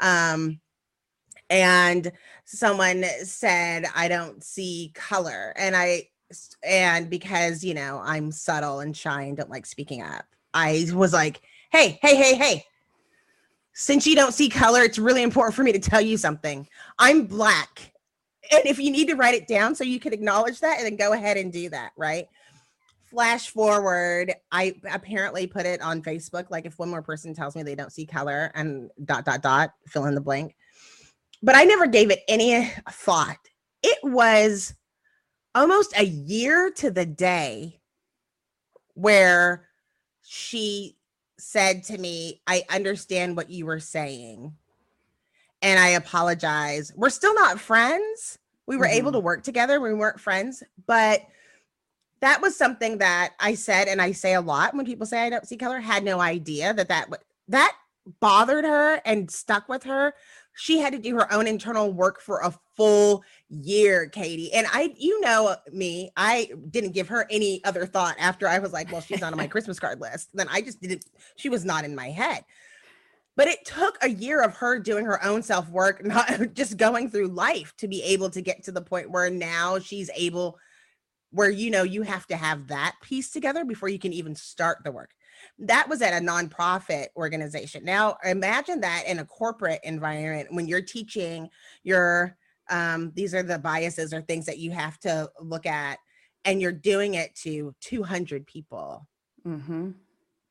[0.00, 0.58] Um,
[1.48, 2.10] and
[2.44, 5.52] someone said, I don't see color.
[5.56, 6.08] And I,
[6.62, 11.12] and because, you know, I'm subtle and shy and don't like speaking up, I was
[11.12, 12.64] like, hey, hey, hey, hey,
[13.74, 16.68] since you don't see color, it's really important for me to tell you something.
[16.98, 17.92] I'm black.
[18.50, 20.96] And if you need to write it down so you can acknowledge that, and then
[20.96, 22.26] go ahead and do that, right?
[23.04, 26.50] Flash forward, I apparently put it on Facebook.
[26.50, 29.70] Like if one more person tells me they don't see color and dot, dot, dot,
[29.86, 30.54] fill in the blank.
[31.42, 33.38] But I never gave it any thought.
[33.82, 34.74] It was
[35.54, 37.80] almost a year to the day
[38.94, 39.68] where
[40.22, 40.96] she
[41.38, 44.54] said to me, I understand what you were saying.
[45.60, 46.92] And I apologize.
[46.94, 48.38] We're still not friends.
[48.66, 49.14] We were able Mhm.
[49.14, 49.80] to work together.
[49.80, 51.22] We weren't friends, but
[52.20, 55.30] that was something that I said, and I say a lot when people say I
[55.30, 55.80] don't see color.
[55.80, 57.76] Had no idea that that w- that
[58.20, 60.14] bothered her and stuck with her,
[60.54, 64.50] she had to do her own internal work for a full year, Katee.
[64.52, 68.72] And I, you know me, I didn't give her any other thought after I was
[68.72, 70.30] like, well, she's not on my Christmas card list.
[70.34, 71.04] Then I just didn't,
[71.36, 72.44] she was not in my head.
[73.34, 77.08] But it took a year of her doing her own self work, not just going
[77.08, 80.58] through life to be able to get to the point where now she's able,
[81.30, 84.78] where you know, you have to have that piece together before you can even start
[84.84, 85.10] the work
[85.58, 87.84] that was at a nonprofit organization.
[87.84, 91.48] Now imagine that in a corporate environment when you're teaching
[91.82, 92.36] your
[92.70, 95.98] um, these are the biases or things that you have to look at,
[96.44, 99.06] and you're doing it to 200 people,
[99.46, 99.90] Mm-hmm.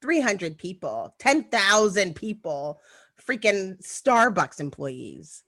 [0.02, 2.82] 300 people, 10,000 people,
[3.26, 5.44] freaking Starbucks employees.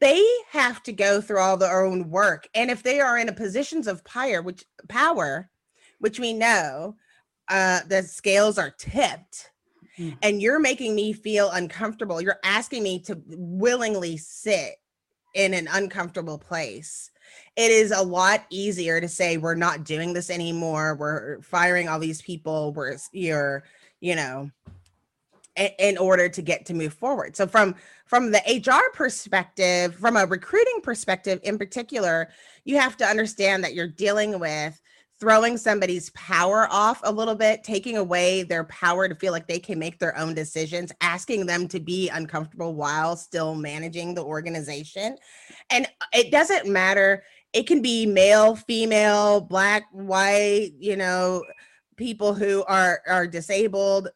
[0.00, 3.32] They have to go through all their own work, and if they are in a
[3.32, 5.50] positions of power, which power,
[5.98, 6.96] which we know
[7.48, 9.50] uh, the scales are tipped
[9.98, 10.16] Mm.
[10.22, 12.20] and you're making me feel uncomfortable.
[12.20, 14.74] You're asking me to willingly sit
[15.34, 17.10] in an uncomfortable place.
[17.56, 20.96] It is a lot easier to say we're not doing this anymore.
[20.96, 22.72] We're firing all these people.
[22.74, 23.64] We're you're,
[24.00, 24.50] you know,
[25.56, 27.34] in, in order to get to move forward.
[27.34, 32.28] So from from the HR perspective, from a recruiting perspective in particular,
[32.64, 34.80] you have to understand that you're dealing with
[35.18, 39.58] throwing somebody's power off a little bit, taking away their power to feel like they
[39.58, 45.16] can make their own decisions, asking them to be uncomfortable while still managing the organization.
[45.70, 51.42] And uh, it doesn't matter, it can be male, female, black, white, you know,
[51.96, 54.08] people who are are disabled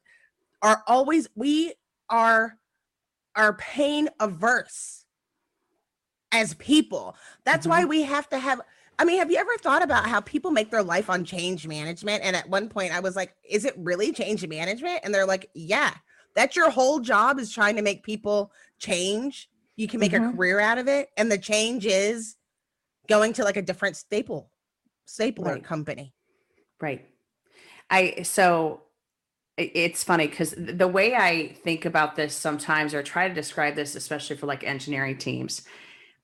[0.60, 1.72] are always we
[2.10, 2.58] are
[3.36, 5.04] are pain averse
[6.32, 7.16] as people.
[7.44, 7.88] That's why mm-hmm.
[7.88, 8.60] we have to have
[9.00, 12.22] I mean, have you ever thought about how people make their life on change management?
[12.22, 15.00] And at one point I was like, is it really change management?
[15.02, 15.94] And they're like, yeah,
[16.36, 19.48] that's your whole job is trying to make people change.
[19.76, 20.32] You can make a Mhm.
[20.34, 21.08] career out of it.
[21.16, 22.36] And the change is
[23.08, 24.50] going to like a different staple,
[25.06, 25.64] stapler Right.
[25.64, 26.12] company.
[26.78, 27.08] Right.
[27.88, 28.82] I so
[29.56, 33.94] it's funny because the way I think about this sometimes or try to describe this,
[33.94, 35.62] especially for like engineering teams,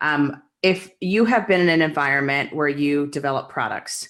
[0.01, 4.09] um, if you have been in an environment where you develop products,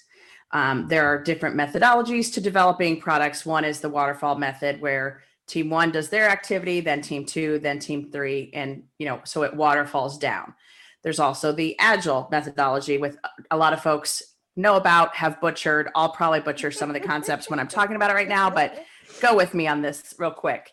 [0.53, 3.45] um, there are different methodologies to developing products.
[3.45, 7.79] One is the waterfall method, where team one does their activity, then team two, then
[7.79, 10.55] team three, and you know, so it waterfalls down.
[11.03, 13.19] There's also the agile methodology, with
[13.51, 14.23] a lot of folks
[14.57, 15.91] know about, have butchered.
[15.95, 18.83] I'll probably butcher some of the concepts when I'm talking about it right now, but
[19.21, 20.73] go with me on this real quick.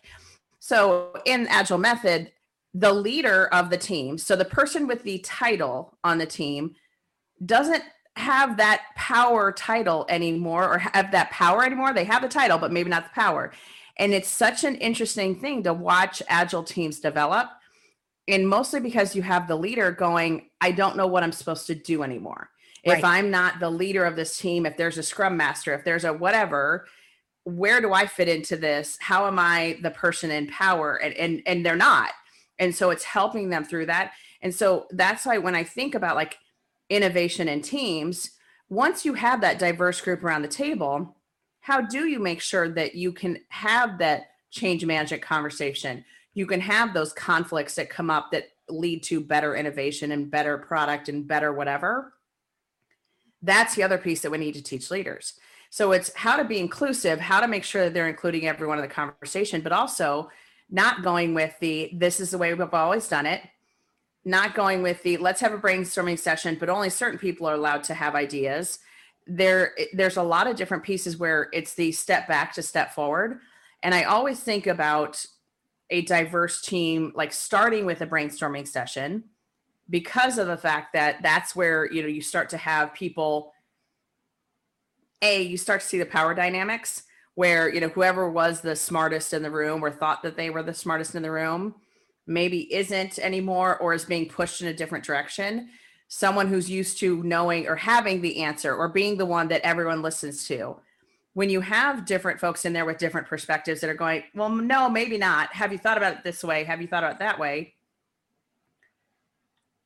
[0.60, 2.32] So, in Agile method,
[2.74, 6.74] the leader of the team, so the person with the title on the team,
[7.44, 7.84] doesn't
[8.16, 11.92] have that power title anymore or have that power anymore.
[11.92, 13.52] They have the title, but maybe not the power.
[13.96, 17.48] And it's such an interesting thing to watch Agile teams develop.
[18.26, 21.74] And mostly because you have the leader going, I don't know what I'm supposed to
[21.74, 22.50] do anymore.
[22.82, 26.04] If I'm not the leader of this team, if there's a scrum master, if there's
[26.04, 26.86] a whatever,
[27.44, 28.98] where do I fit into this?
[29.00, 30.96] How am I the person in power?
[30.96, 32.10] And and and they're not.
[32.58, 34.12] And so it's helping them through that.
[34.42, 36.38] And so that's why when I think about like
[36.88, 38.30] innovation in teams,
[38.68, 41.16] once you have that diverse group around the table,
[41.60, 46.04] how do you make sure that you can have that change management conversation?
[46.34, 50.58] You can have those conflicts that come up that lead to better innovation and better
[50.58, 52.12] product and better whatever.
[53.42, 55.34] That's the other piece that we need to teach leaders.
[55.70, 58.82] So it's how to be inclusive, how to make sure that they're including everyone in
[58.82, 60.30] the conversation, but also
[60.74, 63.40] not going with the this is the way we've always done it,
[64.24, 67.84] not going with the let's have a brainstorming session, but only certain people are allowed
[67.84, 68.80] to have ideas.
[69.24, 73.38] There, there's a lot of different pieces where it's the step back to step forward.
[73.84, 75.24] And I always think about
[75.90, 79.24] a diverse team, like starting with a brainstorming session,
[79.88, 83.52] because of the fact that that's where you know you start to have people
[85.22, 87.04] a you start to see the power dynamics
[87.34, 90.62] where you know whoever was the smartest in the room or thought that they were
[90.62, 91.74] the smartest in the room
[92.26, 95.68] maybe isn't anymore or is being pushed in a different direction.
[96.08, 100.02] Someone who's used to knowing or having the answer or being the one that everyone
[100.02, 100.76] listens to.
[101.34, 104.88] When you have different folks in there with different perspectives that are going well no
[104.88, 105.52] maybe not.
[105.52, 106.64] Have you thought about it this way?
[106.64, 107.74] Have you thought about it that way?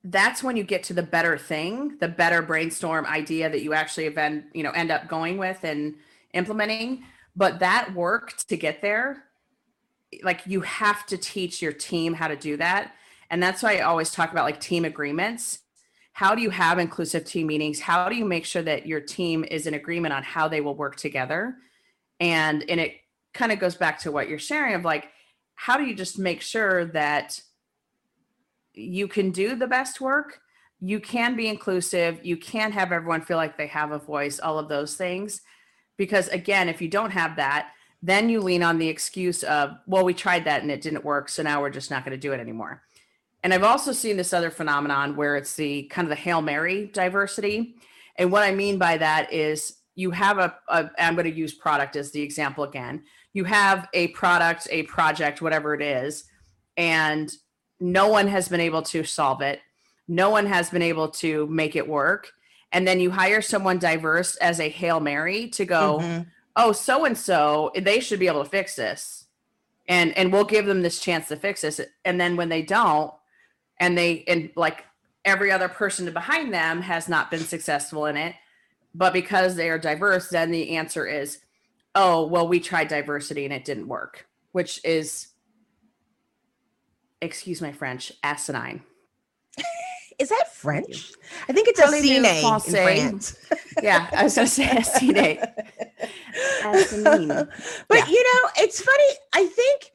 [0.04, 4.06] That's when you get to the better thing the better brainstorm idea that you actually
[4.06, 5.94] event you know end up going with and
[6.34, 7.04] implementing
[7.38, 9.22] but that work to get there
[10.22, 12.92] like you have to teach your team how to do that.
[13.30, 15.60] And that's why i always talk about like team agreements.
[16.12, 17.78] How do you have inclusive team meetings?
[17.78, 20.74] How do you make sure that your team is in agreement on how they will
[20.74, 21.56] work together?
[22.18, 22.96] And and it
[23.34, 25.08] kind of goes back to what you're sharing of like
[25.54, 27.40] how do you just make sure that
[28.74, 30.40] you can do the best work?
[30.80, 32.20] You can be inclusive.
[32.24, 35.42] You can have everyone feel like they have a voice all of those things
[35.98, 37.72] because again if you don't have that
[38.02, 41.28] then you lean on the excuse of well we tried that and it didn't work
[41.28, 42.82] so now we're just not going to do it anymore.
[43.42, 46.86] And i've also seen this other phenomenon where it's the kind of the hail mary
[46.86, 47.74] diversity.
[48.16, 51.52] And what i mean by that is you have a, a i'm going to use
[51.52, 53.02] product as the example again.
[53.34, 56.24] You have a product a project whatever it is
[56.76, 57.30] and
[57.80, 59.60] no one has been able to solve it.
[60.08, 62.32] No one has been able to make it work
[62.72, 66.26] and then you hire someone diverse as a hail mary to go Mhm.
[66.56, 69.24] oh so and so they should be able to fix this.
[69.88, 71.80] And and we'll give them this chance to fix this.
[72.04, 73.12] And then when they don't
[73.80, 74.84] and they and like
[75.24, 78.34] every other person behind them has not been successful in it
[78.94, 81.40] but because they are diverse then the answer is
[81.94, 85.28] oh well we tried diversity and it didn't work which is
[87.20, 88.82] excuse my french asinine
[90.18, 91.12] Is that French?
[91.48, 93.10] I think it's a Parlez-vous cine in?
[93.10, 93.36] France.
[93.82, 95.38] yeah i was going to say asinine
[96.64, 97.28] Asinine.
[97.88, 98.06] but Yeah.
[98.08, 99.04] you know, it's funny.
[99.32, 99.92] I think,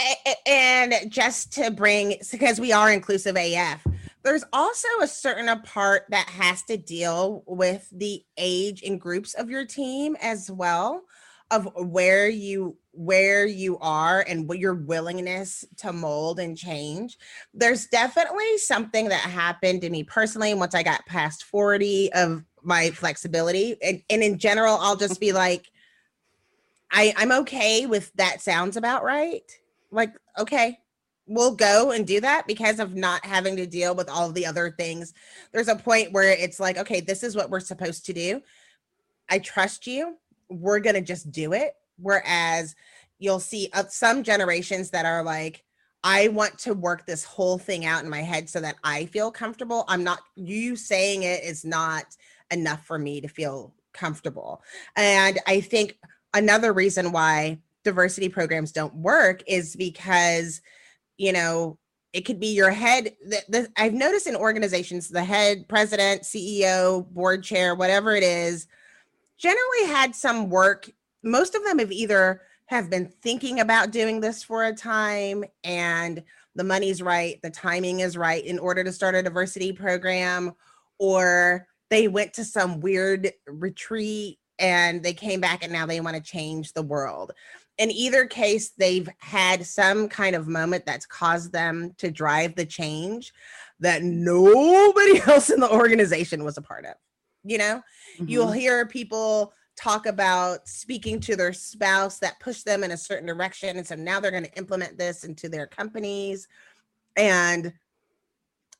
[0.00, 3.86] a- a- and just to bring, because we are inclusive AF,
[4.22, 9.34] there's also a certain a part that has to deal with the age and groups
[9.34, 11.02] of your team as well
[11.50, 17.18] of where you where you are and what your willingness to mold and change
[17.52, 22.90] there's definitely something that happened to me personally once i got past 40 of my
[22.90, 25.70] flexibility and, and in general i'll just be like
[26.90, 29.50] I I'm okay with that sounds about right.
[29.90, 30.78] Like, okay,
[31.26, 34.70] we'll go and do that because of not having to deal with all the other
[34.70, 35.12] things.
[35.52, 38.42] There's a point where it's like, okay, this is what we're supposed to do.
[39.28, 40.16] I trust you.
[40.48, 41.74] We're going to just do it.
[41.98, 42.74] Whereas
[43.18, 45.64] you'll see uh, some generations that are like,
[46.04, 49.30] I want to work this whole thing out in my head so that I feel
[49.30, 49.84] comfortable.
[49.88, 52.04] I'm not, you saying it is not
[52.50, 54.62] enough for me to feel comfortable.
[54.94, 55.98] And I think
[56.34, 60.60] another reason why diversity programs don't work is because
[61.16, 61.78] you know
[62.12, 67.08] it could be your head the, the, i've noticed in organizations the head president ceo
[67.10, 68.66] board chair whatever it is
[69.38, 70.90] generally had some work
[71.22, 76.22] most of them have either have been thinking about doing this for a time and
[76.54, 80.52] the money's right the timing is right in order to start a diversity program
[80.98, 86.16] or they went to some weird retreat and they came back and now they want
[86.16, 87.32] to change the world.
[87.78, 92.64] In either case, they've had some kind of moment that's caused them to drive the
[92.64, 93.32] change
[93.80, 96.94] that nobody else in the organization was a part of.
[97.46, 97.82] You know,
[98.18, 98.58] you'll mm-hmm.
[98.58, 103.76] hear people talk about speaking to their spouse that pushed them in a certain direction.
[103.76, 106.48] And so now they're going to implement this into their companies.
[107.16, 107.72] And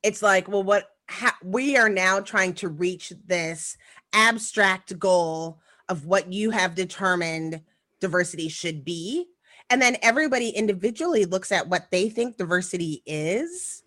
[0.03, 3.77] it's like, well, what ha- we are now trying to reach this
[4.13, 7.61] abstract goal of what you have determined
[8.01, 9.27] diversity should be.
[9.69, 13.83] And then everybody individually looks at what they think diversity is.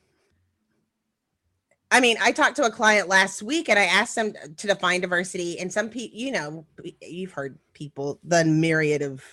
[1.92, 5.02] I mean, I talked to a client last week and I asked them to define
[5.02, 5.60] diversity.
[5.60, 6.66] And some people, you know,
[7.02, 9.24] you've heard people, the myriad of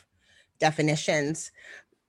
[0.58, 1.52] definitions.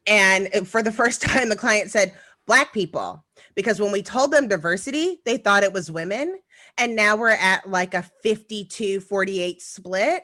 [0.05, 2.13] And for the first time, the client said,
[2.45, 3.25] Black people.
[3.55, 6.39] Because when we told them diversity, they thought it was women.
[6.77, 10.23] And now we're at like a 52 48 split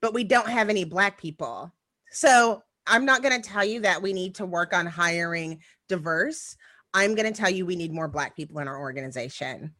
[0.00, 1.72] but we don't have any black people.
[2.10, 6.56] So I'm not going to tell you that we need to work on hiring diverse.
[6.94, 9.74] I'm going to tell you we need more black people in our organization.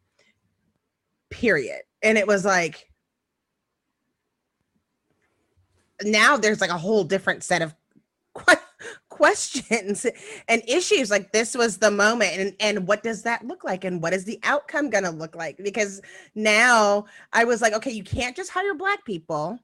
[1.31, 1.83] Period.
[2.03, 2.91] And it was like
[6.03, 7.75] now there's like a whole different set of
[8.37, 8.57] que-
[9.09, 10.05] questions
[10.47, 14.03] and issues like this was the moment and and what does that look like and
[14.03, 16.03] what is the outcome going to look like because
[16.35, 19.59] now I was like okay you can't just hire black people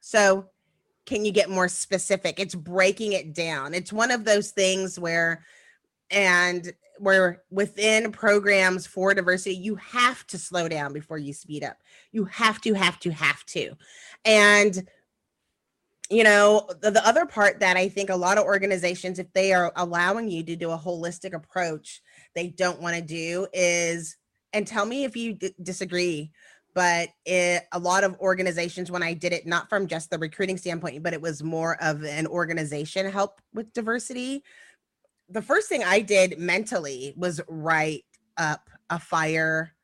[0.00, 0.46] so,
[1.06, 2.38] can you get more specific?
[2.38, 3.74] It's breaking it down.
[3.74, 5.44] It's one of those things where,
[6.10, 11.76] and where within programs for diversity, you have to slow down before you speed up.
[12.12, 13.72] You have to, have to, have to.
[14.24, 14.88] And,
[16.10, 19.52] you know, the, the other part that I think a lot of organizations, if they
[19.52, 22.02] are allowing you to do a holistic approach,
[22.34, 24.16] they don't want to do is,
[24.52, 26.32] and tell me if you d- disagree,
[26.74, 30.56] but it, a lot of organizations when i did it not from just the recruiting
[30.56, 34.44] standpoint but it was more of an organization help with diversity
[35.28, 38.04] the first thing i did mentally was write
[38.36, 39.74] up a fire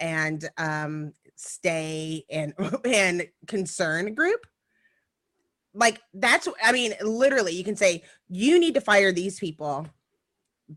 [0.00, 4.46] and um, stay and and concern group.
[5.74, 9.86] Like that's i mean literally you can say you need to fire these people.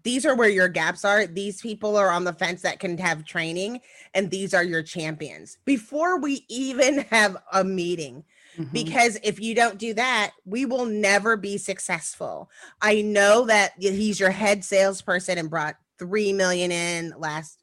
[0.04, 1.26] These are where your gaps are.
[1.26, 3.80] These people are on the fence that can have training
[4.14, 5.58] and these are your champions.
[5.66, 8.24] Before we even have a meeting
[8.58, 8.72] Mhm.
[8.74, 12.50] because if you don't do that we will never be successful.
[12.82, 17.58] I know that he's your head salesperson and brought 3 million in last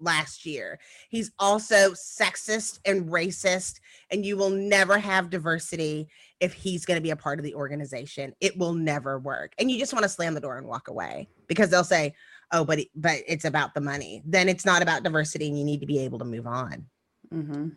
[0.00, 0.80] last year.
[1.10, 3.78] He's also sexist and racist
[4.10, 6.08] and you will never have diversity
[6.40, 8.34] if he's going to be a part of the organization.
[8.40, 9.52] It will never work.
[9.58, 12.14] And you just want to slam the door and walk away because they'll say
[12.50, 14.22] oh but it, but it's about the money.
[14.26, 16.86] Then it's not about diversity and you need to be able to move on.
[17.32, 17.76] Mhm.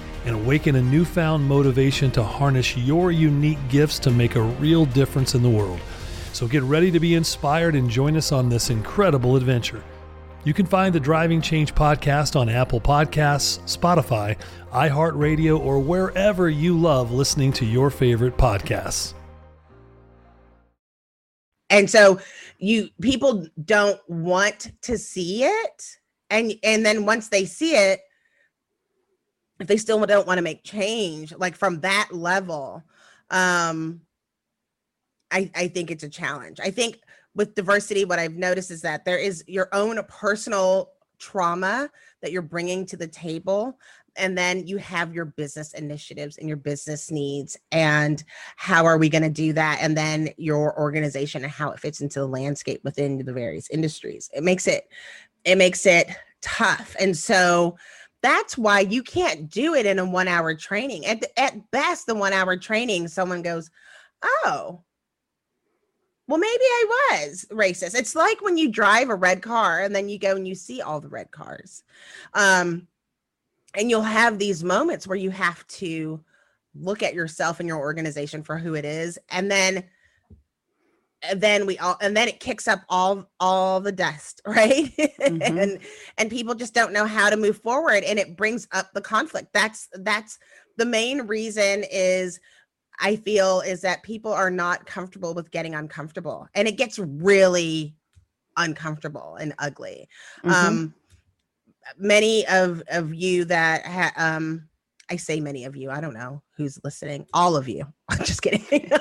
[0.25, 5.35] and awaken a newfound motivation to harness your unique gifts to make a real difference
[5.35, 5.79] in the world.
[6.33, 9.83] So get ready to be inspired and join us on this incredible adventure.
[10.43, 14.37] You can find the Driving Change podcast on Apple Podcasts, Spotify,
[14.71, 19.13] iHeartRadio, or wherever you love listening to your favorite podcasts.
[21.71, 22.19] and so
[22.59, 25.97] you people don't want to see it
[26.29, 28.01] and and then once they see it
[29.61, 32.83] if they still don't want to make change like from that level
[33.29, 34.01] um
[35.31, 36.59] i i think it's a challenge.
[36.61, 36.99] I think
[37.35, 41.89] with diversity what i've noticed is that there is your own personal trauma
[42.21, 43.77] that you're bringing to the table
[44.17, 48.23] and then you have your business initiatives and your business needs and
[48.57, 49.77] how are we going to do that?
[49.81, 54.29] And then your organization and how it fits into the landscape within the various industries.
[54.33, 54.89] It makes it
[55.45, 56.09] it makes it
[56.41, 56.95] tough.
[56.99, 57.77] And so
[58.21, 61.05] that's why you can't do it in a one hour training.
[61.05, 63.69] At, at best the one hour training someone goes
[64.23, 64.81] oh
[66.27, 67.95] well maybe i was racist.
[67.95, 70.81] It's like when you drive a red car and then you go and you see
[70.81, 71.83] all the red cars
[72.33, 72.87] um
[73.73, 76.23] and you'll have these moments where you have to
[76.75, 79.83] look at yourself and your organization for who it is and then
[81.23, 85.61] and then we all and then it kicks up all all the dust right Mhm.
[85.61, 85.79] and
[86.17, 89.49] and people just don't know how to move forward and it brings up the conflict
[89.53, 90.39] that's that's
[90.77, 92.39] the main reason is
[92.99, 97.95] i feel is that people are not comfortable with getting uncomfortable and it gets really
[98.57, 100.07] uncomfortable and ugly
[100.43, 100.51] Mhm.
[100.51, 100.93] um
[101.97, 104.67] many of of you that ha- um
[105.11, 108.41] i say many of you i don't know who's listening all of you i'm just
[108.41, 108.61] kidding.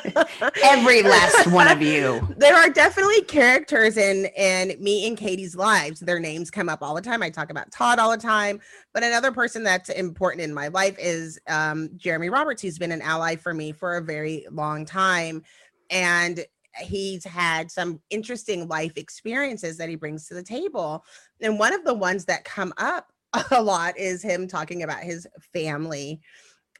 [0.63, 2.27] Every last one of you.
[2.37, 6.01] there are definitely characters in in me and katee's lives.
[6.01, 7.23] Their names come up all the time.
[7.23, 8.61] I talk about todd all the time
[8.93, 13.03] but another person that's important in my life is um jeremy roberts who's been an
[13.03, 15.43] ally for me for a very long time
[15.91, 16.45] and
[16.83, 21.05] he's had some interesting life experiences that he brings to the table
[21.41, 23.13] and one of the ones that come up
[23.51, 26.21] a lot is him talking about his family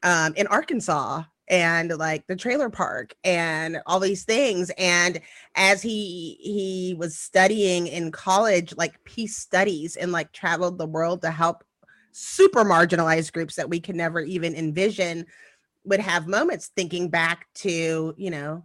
[0.03, 4.71] um, in Arkansas and like the trailer park and all these things.
[4.77, 5.19] And
[5.55, 11.21] as he he was studying in college, like peace studies, and like traveled the world
[11.21, 11.63] to help
[12.13, 15.25] super marginalized groups that we could never even envision,
[15.83, 18.63] would have moments thinking back to you know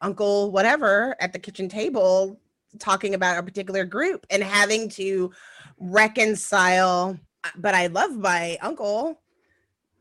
[0.00, 2.40] Uncle whatever at the kitchen table
[2.78, 5.30] talking about a particular group and having to
[5.78, 7.18] reconcile
[7.56, 9.20] but I love my uncle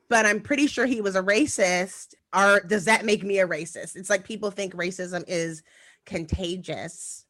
[0.09, 2.15] but I'm pretty sure he was a racist.
[2.35, 3.95] Or does that make me a racist?
[3.95, 5.63] It's like people think racism is
[6.05, 7.25] contagious.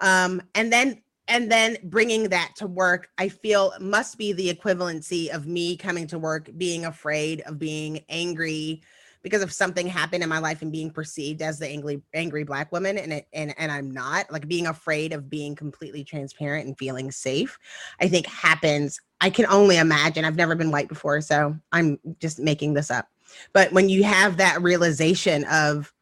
[0.00, 5.28] Um and then and then bringing that to work i feel must be the equivalency
[5.28, 8.82] of me coming to work being afraid of being angry
[9.28, 12.72] because of something happened in my life and being perceived as the angry angry black
[12.72, 16.78] woman and it, and and I'm not like being afraid of being completely transparent and
[16.78, 17.58] feeling safe
[18.00, 22.38] I think happens I can only imagine I've never been white before so I'm just
[22.38, 23.08] making this up
[23.52, 25.92] but when you have that realization of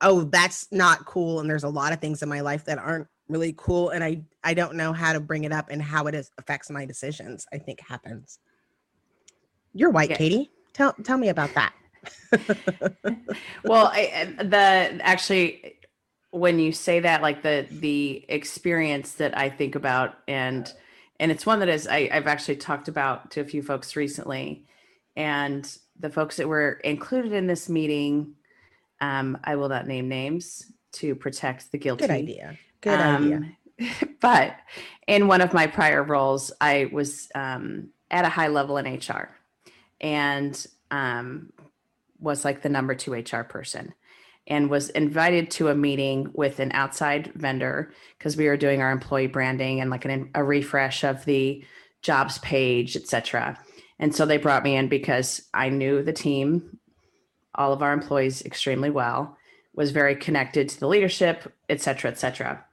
[0.00, 3.08] oh that's not cool and there's a lot of things in my life that aren't
[3.28, 6.14] really cool and I I don't know how to bring it up and how it
[6.14, 8.38] is, affects my decisions I think happens.
[9.74, 10.10] You're white.
[10.10, 10.48] Katee.
[10.72, 11.74] Tell tell me about that
[13.64, 15.76] well I, the actually
[16.30, 20.72] when you say that like the the experience that i think about and
[21.18, 24.64] and it's one that is I, i've actually talked about to a few folks recently
[25.16, 28.34] and the folks that were included in this meeting
[29.00, 32.06] Um, I will not name names to protect the guilty.
[32.06, 32.58] Good idea.
[32.80, 33.36] Good idea.
[33.36, 33.56] Um,
[34.20, 34.56] but
[35.06, 39.30] in one of my prior roles, I was um, at a high level in HR
[40.00, 41.52] and um,
[42.20, 43.94] was like the number two HR person
[44.46, 48.90] and was invited to a meeting with an outside vendor because we were doing our
[48.90, 51.64] employee branding and like an, a refresh of the
[52.02, 53.58] jobs page, etc.
[53.98, 56.78] And so they brought me in because I knew the team,
[57.54, 59.36] all of our employees extremely well,
[59.74, 62.64] was very connected to the leadership, etc., etc.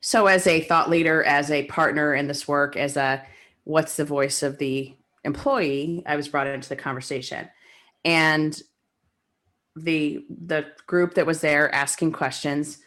[0.00, 3.24] So as a thought leader, as a partner in this work, as a
[3.64, 4.94] what's the voice of the
[5.24, 7.48] employee, I was brought into the conversation.
[8.04, 8.60] And
[9.76, 12.78] the the group that was there asking questions,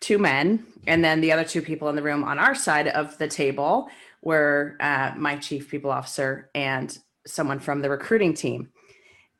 [0.00, 3.16] two men, and then the other two people in the room on our side of
[3.18, 3.88] the table
[4.22, 8.68] were uh, my chief people officer and someone from the recruiting team.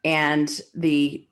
[0.05, 1.27] And the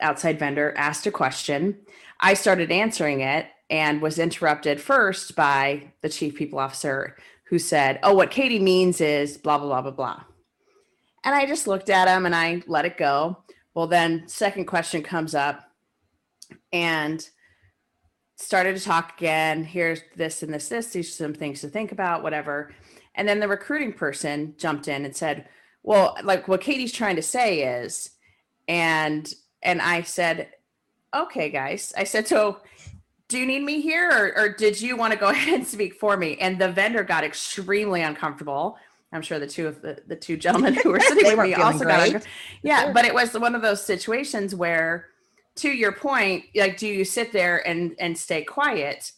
[0.00, 1.78] outside vendor asked a question.
[2.20, 7.98] I started answering it and was interrupted first by the chief people officer who said,
[8.02, 10.24] Oh, what Katee means is blah, blah, blah, blah, blah.
[11.26, 13.42] And I just looked at him and I let it go.
[13.74, 15.68] Well, then, second question comes up
[16.72, 17.28] and
[18.36, 19.64] started to talk again.
[19.64, 20.86] Here's this and this, this.
[20.92, 22.72] These are some things to think about, whatever.
[23.16, 25.48] And then the recruiting person jumped in and said,
[25.82, 28.10] Well, like what Katee's trying to say is,
[28.68, 29.30] and
[29.62, 30.50] and I said,
[31.12, 31.92] Okay, guys.
[31.96, 32.60] I said, so
[33.28, 35.94] do you need me here or, or did you want to go ahead and speak
[35.94, 36.36] for me?
[36.40, 38.78] And the vendor got extremely uncomfortable.
[39.12, 41.84] I'm sure the two of the, the two gentlemen who were sitting with me also
[41.84, 42.26] got got
[42.62, 42.92] yeah, sure.
[42.92, 45.06] but it was one of those situations where
[45.56, 49.12] to your point, like do you sit there and and stay quiet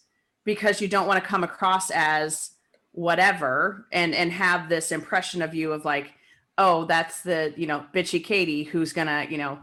[0.45, 2.53] because you don't want to come across as
[2.93, 6.13] whatever and and have this impression of you of like,
[6.59, 9.59] oh, that's the, you know, bitchy Katee who's gonna, you know,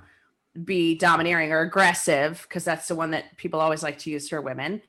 [0.64, 4.42] be domineering or aggressive because that's the one that people always like to use for
[4.42, 4.82] women.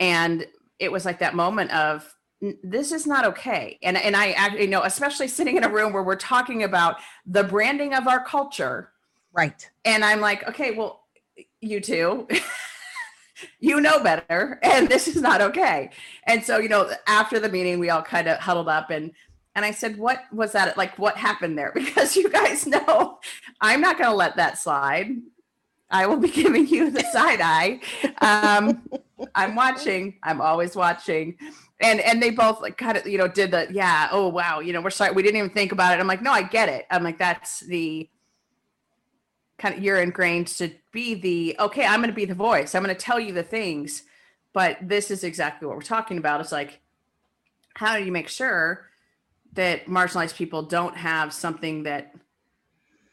[0.00, 0.46] And
[0.78, 2.14] it was like that moment of
[2.62, 5.92] this is not okay and and i actually you know especially sitting in a room
[5.92, 8.90] where we're talking about the branding of our culture
[9.32, 11.04] right and i'm like okay well
[11.60, 12.28] you two
[13.60, 15.90] you know better and this is not okay
[16.24, 19.12] and so you know after the meeting we all kind of huddled up and
[19.58, 20.78] and I said, What was that?
[20.78, 21.72] Like, what happened there?
[21.74, 23.18] Because you guys know
[23.60, 25.16] I'm not going to let that slide.
[25.90, 27.80] I will be giving you the side eye.
[28.20, 28.82] Um,
[29.34, 30.18] I'm watching.
[30.22, 31.36] I'm always watching.
[31.80, 34.72] And and they both like kind of you know did the yeah oh wow you
[34.72, 36.00] know we're sorry we didn't even think about it.
[36.00, 36.86] I'm like no I get it.
[36.90, 38.08] I'm like that's the
[39.58, 42.74] kind of you're ingrained to be the okay I'm going to be the voice.
[42.74, 44.02] I'm going to tell you the things.
[44.52, 46.40] But this is exactly what we're talking about.
[46.40, 46.80] It's like
[47.74, 48.88] how do you make sure
[49.52, 52.12] that marginalized people don't have something that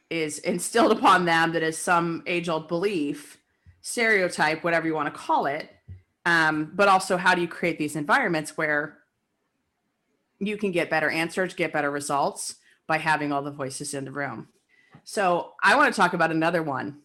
[0.10, 3.38] is instilled upon them that is some age old belief,
[3.82, 5.70] stereotype, whatever you want to call it.
[6.26, 9.00] Um, but also, how do you create these environments where
[10.40, 12.56] you can get better answers, get better results
[12.88, 14.48] by having all the voices in the room?
[15.04, 17.00] So, I want to talk about another one.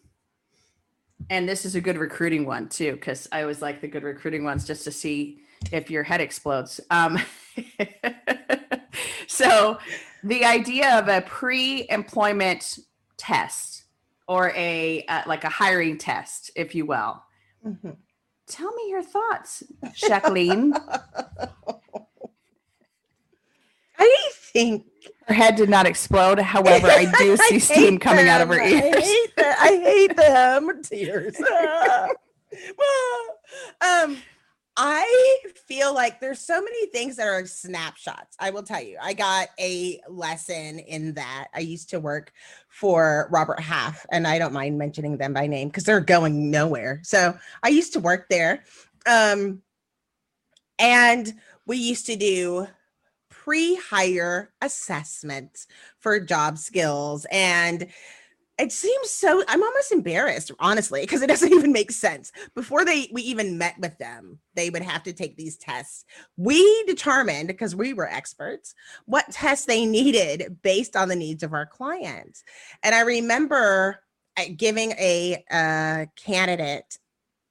[1.29, 4.43] And this is a good recruiting one too, because I always like the good recruiting
[4.43, 5.41] ones just to see
[5.71, 6.79] if your head explodes.
[6.89, 7.19] Um,
[9.27, 9.77] so
[10.23, 12.79] the idea of a pre-employment
[13.21, 13.83] test
[14.27, 17.23] or a uh, like a hiring test, if you will.
[17.65, 17.91] Mm-hmm.
[18.47, 19.63] Tell me your thoughts,
[19.93, 20.73] Jacqueline.
[23.97, 24.85] I think
[25.27, 26.39] her head did not explode.
[26.39, 28.33] However, I do see I steam coming them.
[28.33, 28.83] out of her ears.
[28.83, 30.81] I hate, the, I hate them.
[30.81, 31.35] Tears.
[32.77, 33.39] well,
[33.81, 34.17] um,
[34.77, 38.37] I feel like there's so many things that are snapshots.
[38.39, 41.47] I will tell you, I got a lesson in that.
[41.53, 42.31] I used to work
[42.69, 47.01] for Robert Half, and I don't mind mentioning them by name because they're going nowhere.
[47.03, 48.63] So I used to work there.
[49.05, 49.61] Um,
[50.79, 51.33] and
[51.65, 52.67] we used to do
[53.29, 55.67] pre hire assessments
[55.99, 57.87] for job skills and
[58.61, 62.31] it seems so i'm almost embarrassed honestly because it doesn't even make sense.
[62.53, 66.05] Before they we even met with them they would have to take these tests.
[66.37, 71.53] We determined because we were experts what tests they needed based on the needs of
[71.53, 72.43] our clients.
[72.83, 73.99] And i remember
[74.37, 76.97] uh, giving a uh, candidate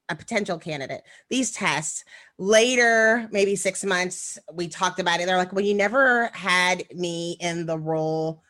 [0.08, 2.04] a potential candidate these tests.
[2.38, 5.26] Later maybe six months we talked about it.
[5.26, 8.42] They're like well you never had me in the role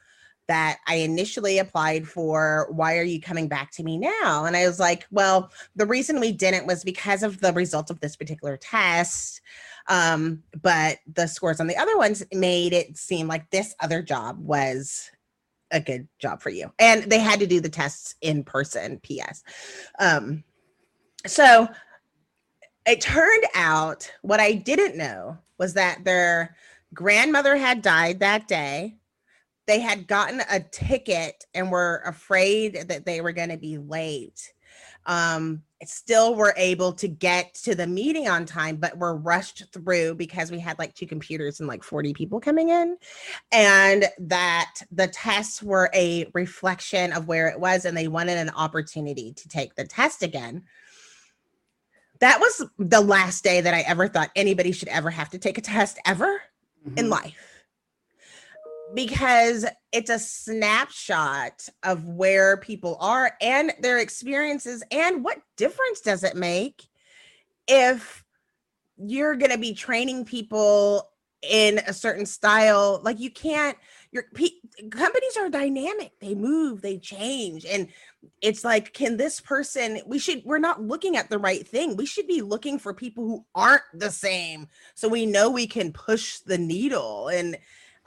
[0.51, 2.67] that I initially applied for.
[2.73, 4.47] Why are you coming back to me now?
[4.47, 8.01] And I was like, well, the reason we didn't was because of the result of
[8.01, 9.43] this particular test.
[9.87, 14.41] Um, but the scores on the other ones made it seem like this other job
[14.41, 15.13] was
[15.71, 16.73] a good job for you.
[16.81, 19.45] And they had to do the tests in person, PS.
[20.01, 20.43] Um,
[21.29, 21.69] so
[22.87, 26.57] it turned out what I didn't know was that their
[26.93, 28.97] grandmother had died that day.
[29.71, 34.53] They had gotten a ticket and were afraid that they were going to be late.
[35.07, 40.17] Um, still were able to get to the meeting on time, but were rushed through
[40.17, 42.97] because we had like two computers and like 40 people coming in.
[43.53, 48.51] And that the tests were a reflection of where it was, and they wanted an
[48.51, 50.65] opportunity to take the test again.
[52.19, 55.59] That was the last day that I ever thought anybody should ever have to take
[55.59, 56.43] a test ever
[56.97, 57.11] in Mhm.
[57.11, 57.50] life
[58.95, 66.25] because it's a snapshot of where people are and their experiences and what difference does
[66.25, 66.87] it make
[67.69, 68.25] if
[68.97, 71.09] you're going to be training people
[71.43, 73.01] in a certain style?
[73.03, 73.77] Like you can't
[74.13, 74.25] your
[74.91, 76.13] companies are dynamic.
[76.21, 77.89] They move they change and
[78.43, 81.97] it's like can this person we should we're not looking at the right thing.
[81.97, 85.93] We should be looking for people who aren't the same so we know we can
[85.93, 87.29] push the needle.
[87.29, 87.57] And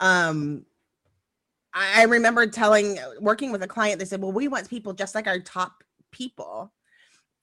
[0.00, 0.66] um
[1.74, 5.14] I remember telling uh, working with a client, they said, Well, we want people just
[5.14, 6.72] like our top people.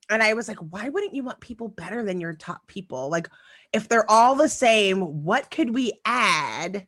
[0.09, 3.09] And I was like, Why wouldn't you want people better than your top people?
[3.09, 3.29] Like,
[3.73, 6.87] if they're all the same, what could we add?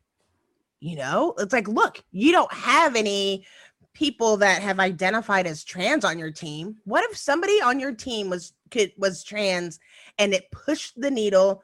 [0.79, 3.45] You know, it's like, look, you don't have any
[3.93, 6.77] people that have identified as trans on your team.
[6.83, 9.79] What if somebody on your team was could was trans
[10.17, 11.63] and it pushed the needle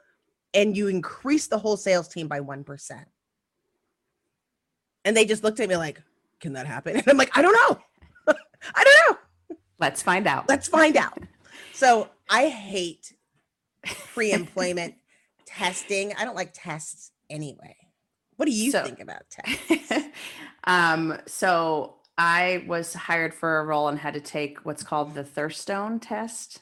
[0.54, 3.06] and you increased the whole sales team by 1%?
[5.10, 6.00] And they just looked at me like,
[6.40, 6.96] can that happen?
[6.98, 7.80] And I'm like, I don't know.
[8.76, 9.18] I don't
[9.50, 9.58] know.
[9.80, 10.48] Let's find out.
[10.48, 11.18] Let's find out.
[11.74, 13.14] So I hate
[14.14, 14.96] pre employment
[15.46, 16.14] testing.
[16.18, 17.76] I don't like tests anyway.
[18.36, 20.10] What do you So- think about tests?
[20.66, 25.24] um, so I was hired for a role and had to take what's called the
[25.24, 26.60] Thurstone test.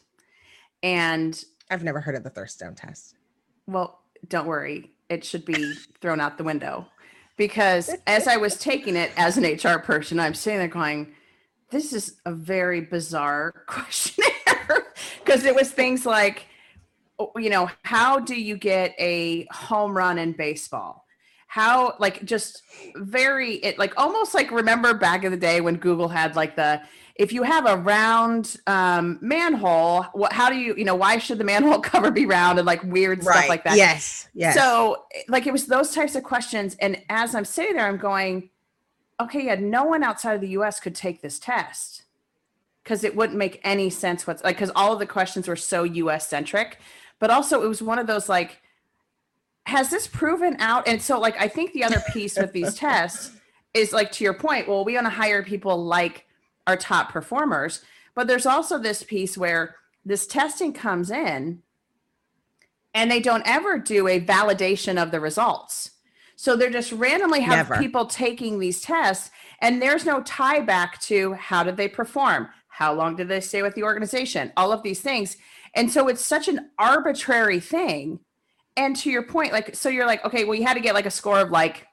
[0.84, 3.16] And I've never heard of the Thurstone test.
[3.66, 6.86] well, don't worry, it should be thrown out the window.
[7.38, 11.14] Because as I was taking it as an HR person, I'm sitting there going,
[11.70, 14.34] this is a very bizarre questionnaire.
[15.24, 16.46] Because it was things like,
[17.20, 21.06] oh, you know, how do you get a home run in baseball?
[21.48, 22.64] How, like, just
[22.96, 26.82] very, it like almost like remember back in the day when Google had like the,
[27.18, 31.40] if you have a round um, manhole, what, how do you, you know, why should
[31.40, 33.76] the manhole cover be round and like weird stuff like that?
[33.76, 34.30] Yes.
[34.34, 34.56] Yes.
[34.56, 36.76] So, like, it was those types of questions.
[36.80, 38.50] And as I'm sitting there, I'm going,
[39.20, 42.04] okay, yeah, no one outside of the US could take this test
[42.84, 45.84] because it wouldn't make any sense what's like, because all of the questions were so
[45.84, 46.78] US centric.
[47.20, 48.62] But also, it was one of those like,
[49.66, 50.88] has this proven out?
[50.88, 53.32] And so, like, I think the other piece with these tests
[53.74, 56.27] is like, to your point, well, we want to hire people like
[56.68, 57.82] our top performers.
[58.14, 61.64] But there's also this piece where this testing comes in
[62.94, 65.92] and they don't ever do a validation of the results.
[66.36, 67.82] So they're just randomly have Never.
[67.82, 72.50] people taking these tests and there's no tie back to how did they perform?
[72.68, 74.52] How long did they stay with the organization?
[74.56, 75.38] All of these things.
[75.74, 78.20] And so it's such an arbitrary thing.
[78.76, 81.08] And to your point, like, so you're like, okay, well, you had to get like
[81.08, 81.88] a score of like,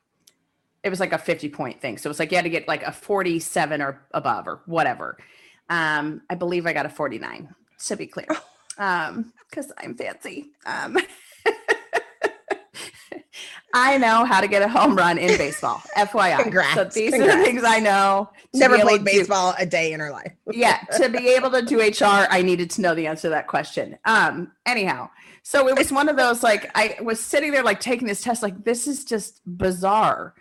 [0.85, 1.99] it was like a 50 point thing.
[1.99, 5.19] So it was like you had to get like a 47 or above or whatever.
[5.71, 7.55] Um, I believe I got a 49,
[7.87, 8.29] to be clear.
[8.79, 10.51] Um, because I'm fancy.
[10.67, 10.99] Um
[13.77, 15.83] I know how to get a home run in baseball.
[15.97, 16.37] FYI.
[16.37, 18.31] So Congrats, these are the things I know.
[18.53, 20.33] Never played to do- baseball a day in her life.
[20.53, 23.47] yeah to be able to do hr i needed to know the answer to that
[23.47, 25.09] question um anyhow
[25.43, 28.43] so it was one of those like i was sitting there like taking this test
[28.43, 30.35] like this is just bizarre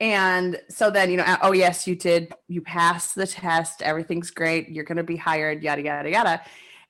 [0.00, 4.68] and so then you know oh yes you did you passed the test everything's great
[4.68, 6.42] you're going to be hired yada yada yada.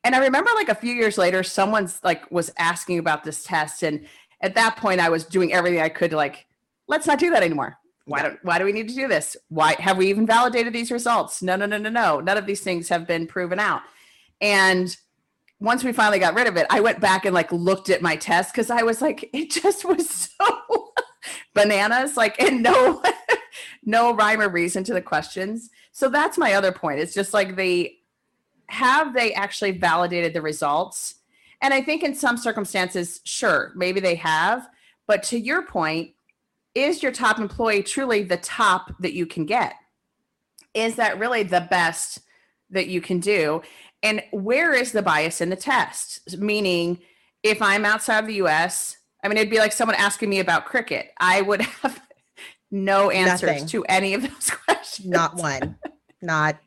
[0.05, 3.83] And i remember like a few years later someone's like was asking about this test
[3.83, 4.07] and
[4.41, 6.47] at that point i was doing everything i could to like
[6.91, 7.79] let's not do that anymore.
[8.05, 9.37] Why don't why do we need to do this?
[9.49, 11.43] Why have we even validated these results?
[11.43, 12.21] No no no no no.
[12.21, 13.83] None of these things have been proven out.
[14.41, 14.95] And
[15.61, 18.17] once we finally got rid of it i went back and like looked at my
[18.17, 20.90] test because i was like it just was so
[21.55, 23.03] bananas like and no
[23.85, 27.57] no rhyme or reason to the questions so that's my other point it's just like
[27.57, 27.97] they
[28.67, 31.17] have they actually validated the results
[31.61, 34.69] and i think in some circumstances sure maybe they have
[35.07, 36.13] but to your point
[36.75, 39.75] is your top employee truly the top that you can get?
[40.75, 42.21] Is that really the best
[42.71, 43.63] that you can do?
[44.03, 46.39] And where is the bias in the test?
[46.39, 47.01] Meaning,
[47.43, 50.65] if I'm outside of the US, I mean, it'd be like someone asking me about
[50.65, 51.11] cricket.
[51.19, 52.01] I would have
[52.71, 53.67] no answers Nothing.
[53.69, 55.09] to any of those questions.
[55.09, 55.77] Not one.
[56.23, 56.59] Not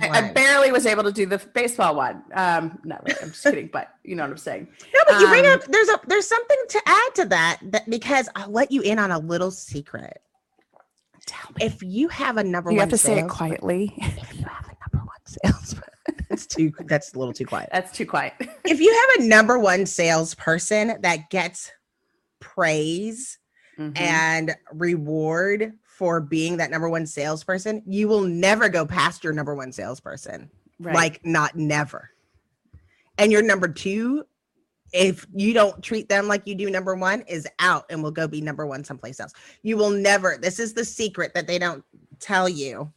[0.00, 2.22] I, I barely was able to do the baseball one.
[2.32, 3.18] Um, not really.
[3.20, 4.68] I'm just kidding, but you know what I'm saying.
[4.94, 7.90] No, but you bring Um, up there's a there's something to add to that, that
[7.90, 10.20] because I'll let you in on a little secret.
[11.26, 11.66] Tell me.
[11.66, 13.92] If you have a number You one have to say it quietly.
[13.96, 15.74] If you have a number one sales,
[16.28, 17.68] that's too that's a little too quiet.
[17.72, 18.34] That's too quiet.
[18.64, 21.72] If you have a number one salesperson that gets
[22.40, 23.38] praise
[23.78, 23.98] Mhm.
[23.98, 29.54] and reward for being that number one salesperson, you will never go past your number
[29.54, 30.50] one salesperson.
[30.80, 30.94] Right.
[30.94, 32.10] Like not never.
[33.18, 34.24] And your number two,
[34.92, 38.26] if you don't treat them like you do number one, is out and will go
[38.28, 39.32] be number one someplace else.
[39.62, 41.84] You will never, this is the secret that they don't
[42.20, 42.92] tell you.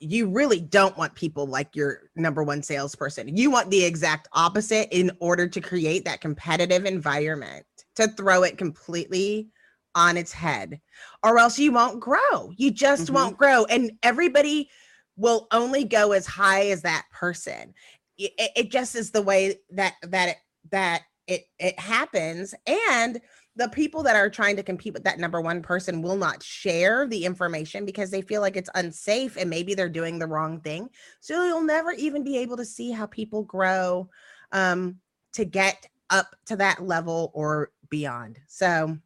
[0.00, 3.36] You really don't want people like your number one salesperson.
[3.36, 7.66] You want the exact opposite in order to create that competitive environment,
[7.98, 9.48] to throw it completely
[9.94, 10.80] on its head,
[11.24, 12.52] or else you won't grow.
[12.56, 13.14] You just Mhm.
[13.14, 13.64] won't grow.
[13.64, 14.70] And everybody
[15.16, 17.74] will only go as high as that person.
[18.16, 20.36] It, it- it just is the way that that it,
[20.70, 23.20] that it it happens and
[23.56, 27.08] the people that are trying to compete with that number one person will not share
[27.08, 30.88] the information because they feel like it's unsafe and maybe they're doing the wrong thing
[31.20, 34.08] so you'll never even be able to see how people grow
[34.52, 35.00] um,
[35.32, 38.96] to get up to that level or beyond so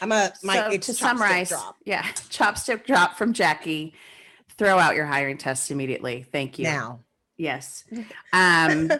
[0.00, 3.92] i'm a my so to summarize, drop yeah, chopstick drop from Jackye.
[4.58, 6.26] Throw out your hiring test immediately.
[6.30, 6.64] Thank you.
[6.64, 7.00] now
[7.42, 7.84] Yes.
[8.32, 8.90] Um,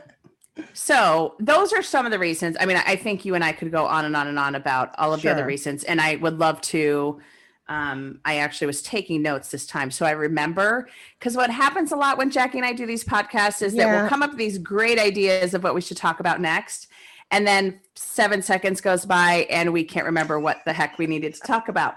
[0.75, 2.57] so those are some of the reasons.
[2.61, 4.55] I mean, I I think you and I could go on and on and on
[4.55, 7.21] about all of the other reasons, and I would love to.
[7.69, 10.89] Um, I actually was taking notes this time, so I remember
[11.19, 14.09] because what happens a lot when Jackye and I do these podcasts is that we'll
[14.11, 16.89] come up with these great ideas of what we should talk about next,
[17.33, 21.35] and then seven seconds goes by and we can't remember what the heck we needed
[21.35, 21.97] to talk about.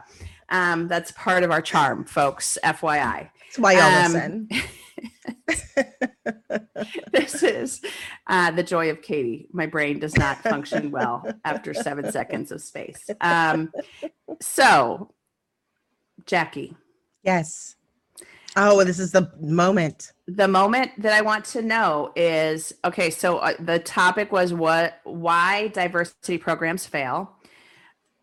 [0.50, 2.58] Um, that's part of our charm, folks.
[2.64, 4.70] FYI that's why y'all Um, listen
[7.12, 7.82] this is
[8.28, 9.48] uh, the joy of Katee.
[9.52, 13.10] My brain does not function well after seven seconds of space.
[13.22, 13.72] Um,
[14.42, 15.14] so,
[16.26, 16.76] Jackye,
[17.24, 17.76] yes
[18.56, 23.10] oh this is the moment the moment that I want to know is okay.
[23.10, 27.32] So uh, the topic was what why diversity programs fail.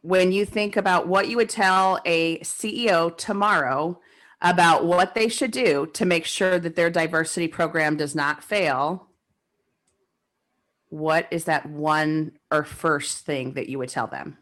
[0.00, 4.00] When you think about what you would tell a CEO tomorrow
[4.40, 9.06] about what they should do to make sure that their diversity program does not fail,
[10.88, 14.38] what is that one or first thing that you would tell them?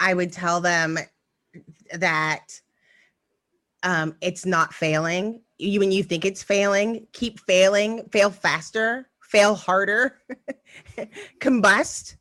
[0.00, 0.98] I would tell them
[1.92, 2.60] that
[3.84, 5.42] um, it's not failing.
[5.58, 10.18] You, when you think it's failing, keep failing, fail faster, fail harder,
[11.40, 12.16] combust,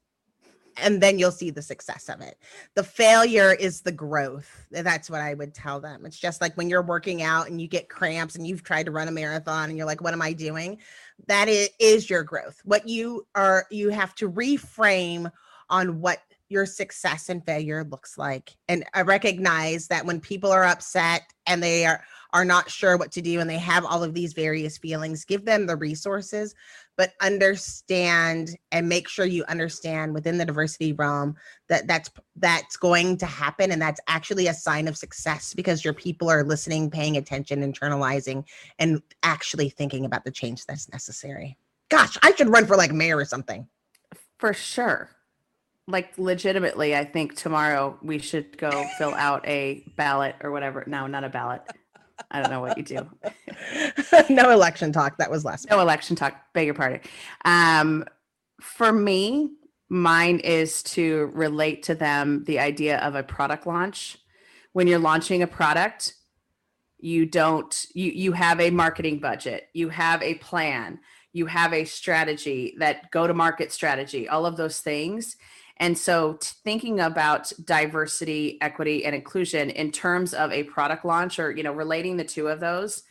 [0.78, 2.38] and then you'll see the success of it.
[2.76, 4.66] The failure is the growth.
[4.72, 6.06] That's what I would tell them.
[6.06, 8.92] It's just like when you're working out and you get cramps and you've tried to
[8.92, 10.80] run a marathon and you're like, what am I doing?
[11.28, 12.60] That is, is your growth.
[12.66, 15.32] What you are, you have to reframe
[15.70, 16.20] on what
[16.50, 18.56] your success and failure looks like.
[18.68, 23.12] And I recognize that when people are upset and they are are not sure what
[23.12, 26.56] to do and they have all of these various feelings, give them the resources,
[26.98, 31.36] but understand and make sure you understand within the diversity realm
[31.70, 35.94] that that's that's going to happen and that's actually a sign of success because your
[35.94, 38.44] people are listening, paying attention, internalizing
[38.80, 41.56] and actually thinking about the change that's necessary.
[41.90, 43.68] Gosh, I should run for like mayor or something.
[44.40, 45.12] For sure.
[45.88, 50.84] Like legitimately, I think tomorrow we should go fill out a ballot or whatever.
[50.88, 51.62] No, not a ballot.
[52.32, 53.10] I don't know what you do.
[54.30, 55.18] no election talk.
[55.18, 55.70] That was last.
[55.70, 56.36] No election talk.
[56.54, 57.02] Beg your pardon.
[57.44, 58.06] Um,
[58.62, 59.52] for me,
[59.90, 64.18] mine is to relate to them the idea of a product launch.
[64.72, 66.16] When you're launching a product,
[67.00, 71.00] you don't you you have a marketing budget, you have a plan,
[71.34, 75.36] you have a strategy that go to market strategy, all of those things.
[75.78, 81.40] And so t- thinking about diversity, equity and inclusion in terms of a product launch
[81.40, 83.04] or you know relating the two of those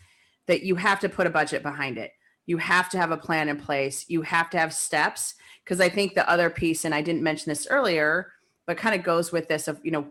[0.47, 2.13] that you have to put a budget behind it.
[2.47, 4.05] You have to have a plan in place.
[4.09, 5.35] You have to have steps
[5.65, 8.33] because I think the other piece and I didn't mention this earlier,
[8.67, 10.07] but kind of goes with this of, you know,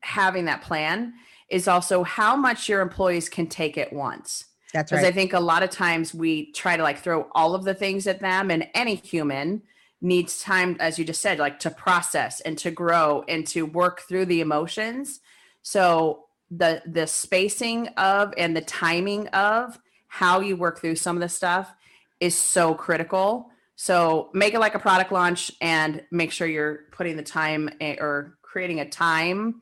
[0.00, 1.12] having that plan
[1.50, 5.00] is also how much your employees can take at once That's right.
[5.00, 5.08] because.
[5.08, 8.06] I think a lot of times we try to like throw all of the things
[8.06, 9.62] at them, and any human
[10.00, 14.02] needs time, as you just said, like to process and to grow and to work
[14.02, 15.20] through the emotions.
[15.62, 19.78] So the the spacing of and the timing of
[20.08, 21.74] how you work through some of the stuff
[22.20, 23.50] is so critical.
[23.74, 27.96] So make it like a product launch and make sure you're putting the time eh,
[28.00, 29.60] or creating a time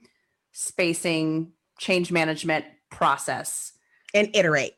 [0.52, 3.72] spacing change management process
[4.12, 4.74] and iterate.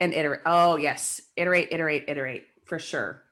[0.00, 0.40] and iterate.
[0.44, 1.20] Oh, yes.
[1.36, 3.22] Iterate, iterate, iterate for sure.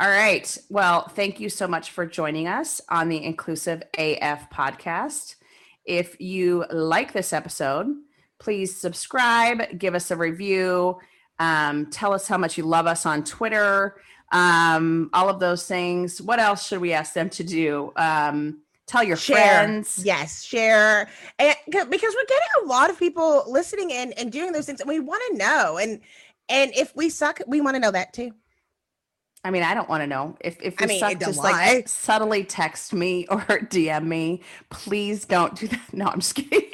[0.00, 0.56] All right.
[0.68, 5.34] Well, thank you so much for joining us on the Inclusive AF podcast.
[5.84, 7.96] If you like this episode,
[8.38, 11.00] please subscribe, give us a review,
[11.40, 13.96] um, tell us how much you love us on Twitter,
[14.30, 16.22] um, all of those things.
[16.22, 17.92] What else should we ask them to do?
[17.96, 19.36] Um, tell your share.
[19.36, 20.00] friends.
[20.04, 21.08] Yes, share.
[21.40, 24.88] And because we're getting a lot of people listening in and doing those things, and
[24.88, 25.78] we want to know.
[25.78, 26.00] And
[26.48, 28.32] and if we suck, we want to know that too.
[29.44, 31.74] I mean, I don't want to know if if I you mean, suck, just lie.
[31.74, 34.42] like subtly text me or DM me.
[34.70, 35.92] Please don't do that.
[35.92, 36.70] No, I'm just kidding.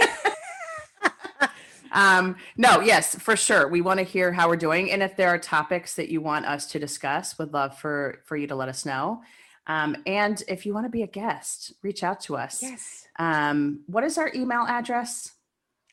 [1.92, 3.68] um, no, yes, for sure.
[3.68, 6.46] We want to hear how we're doing, and if there are topics that you want
[6.46, 9.22] us to discuss, would love for for you to let us know.
[9.66, 12.62] Um, and if you want to be a guest, reach out to us.
[12.62, 13.06] Yes.
[13.18, 15.32] Um, what is our email address?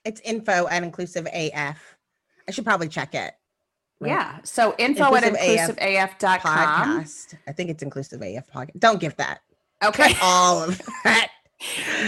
[0.04, 1.98] It's info at inclusive AF.
[2.48, 3.34] I should probably check it.
[4.02, 4.10] Right.
[4.10, 4.40] Yeah.
[4.44, 6.40] So info at Inclusive AF inclusiveaf.com.
[6.58, 7.36] Podcast.
[7.48, 8.80] I think it's inclusive AF podcast.
[8.80, 9.40] Don't give that.
[9.84, 10.16] Okay.
[10.22, 11.30] All of that.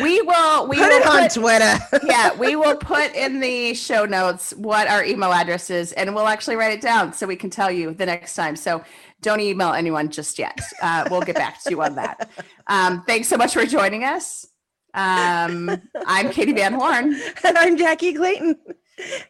[0.01, 1.77] We will we Put will it on put- Twitter.
[2.07, 6.27] yeah, we will put in the show notes what our email address is, and we'll
[6.27, 8.55] actually write it down so we can tell you the next time.
[8.55, 8.83] So
[9.21, 10.59] don't email anyone just yet.
[10.81, 12.31] Uh, we'll get back to you on that.
[12.65, 14.47] Um, thanks so much for joining us.
[14.95, 15.69] Um,
[16.07, 17.13] I'm Katee Van Horn.
[17.43, 18.55] and I'm Jackye Clayton.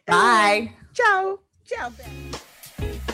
[0.06, 0.72] Bye.
[0.94, 1.38] Ciao.
[1.66, 1.92] Ciao.
[2.78, 3.13] Bye.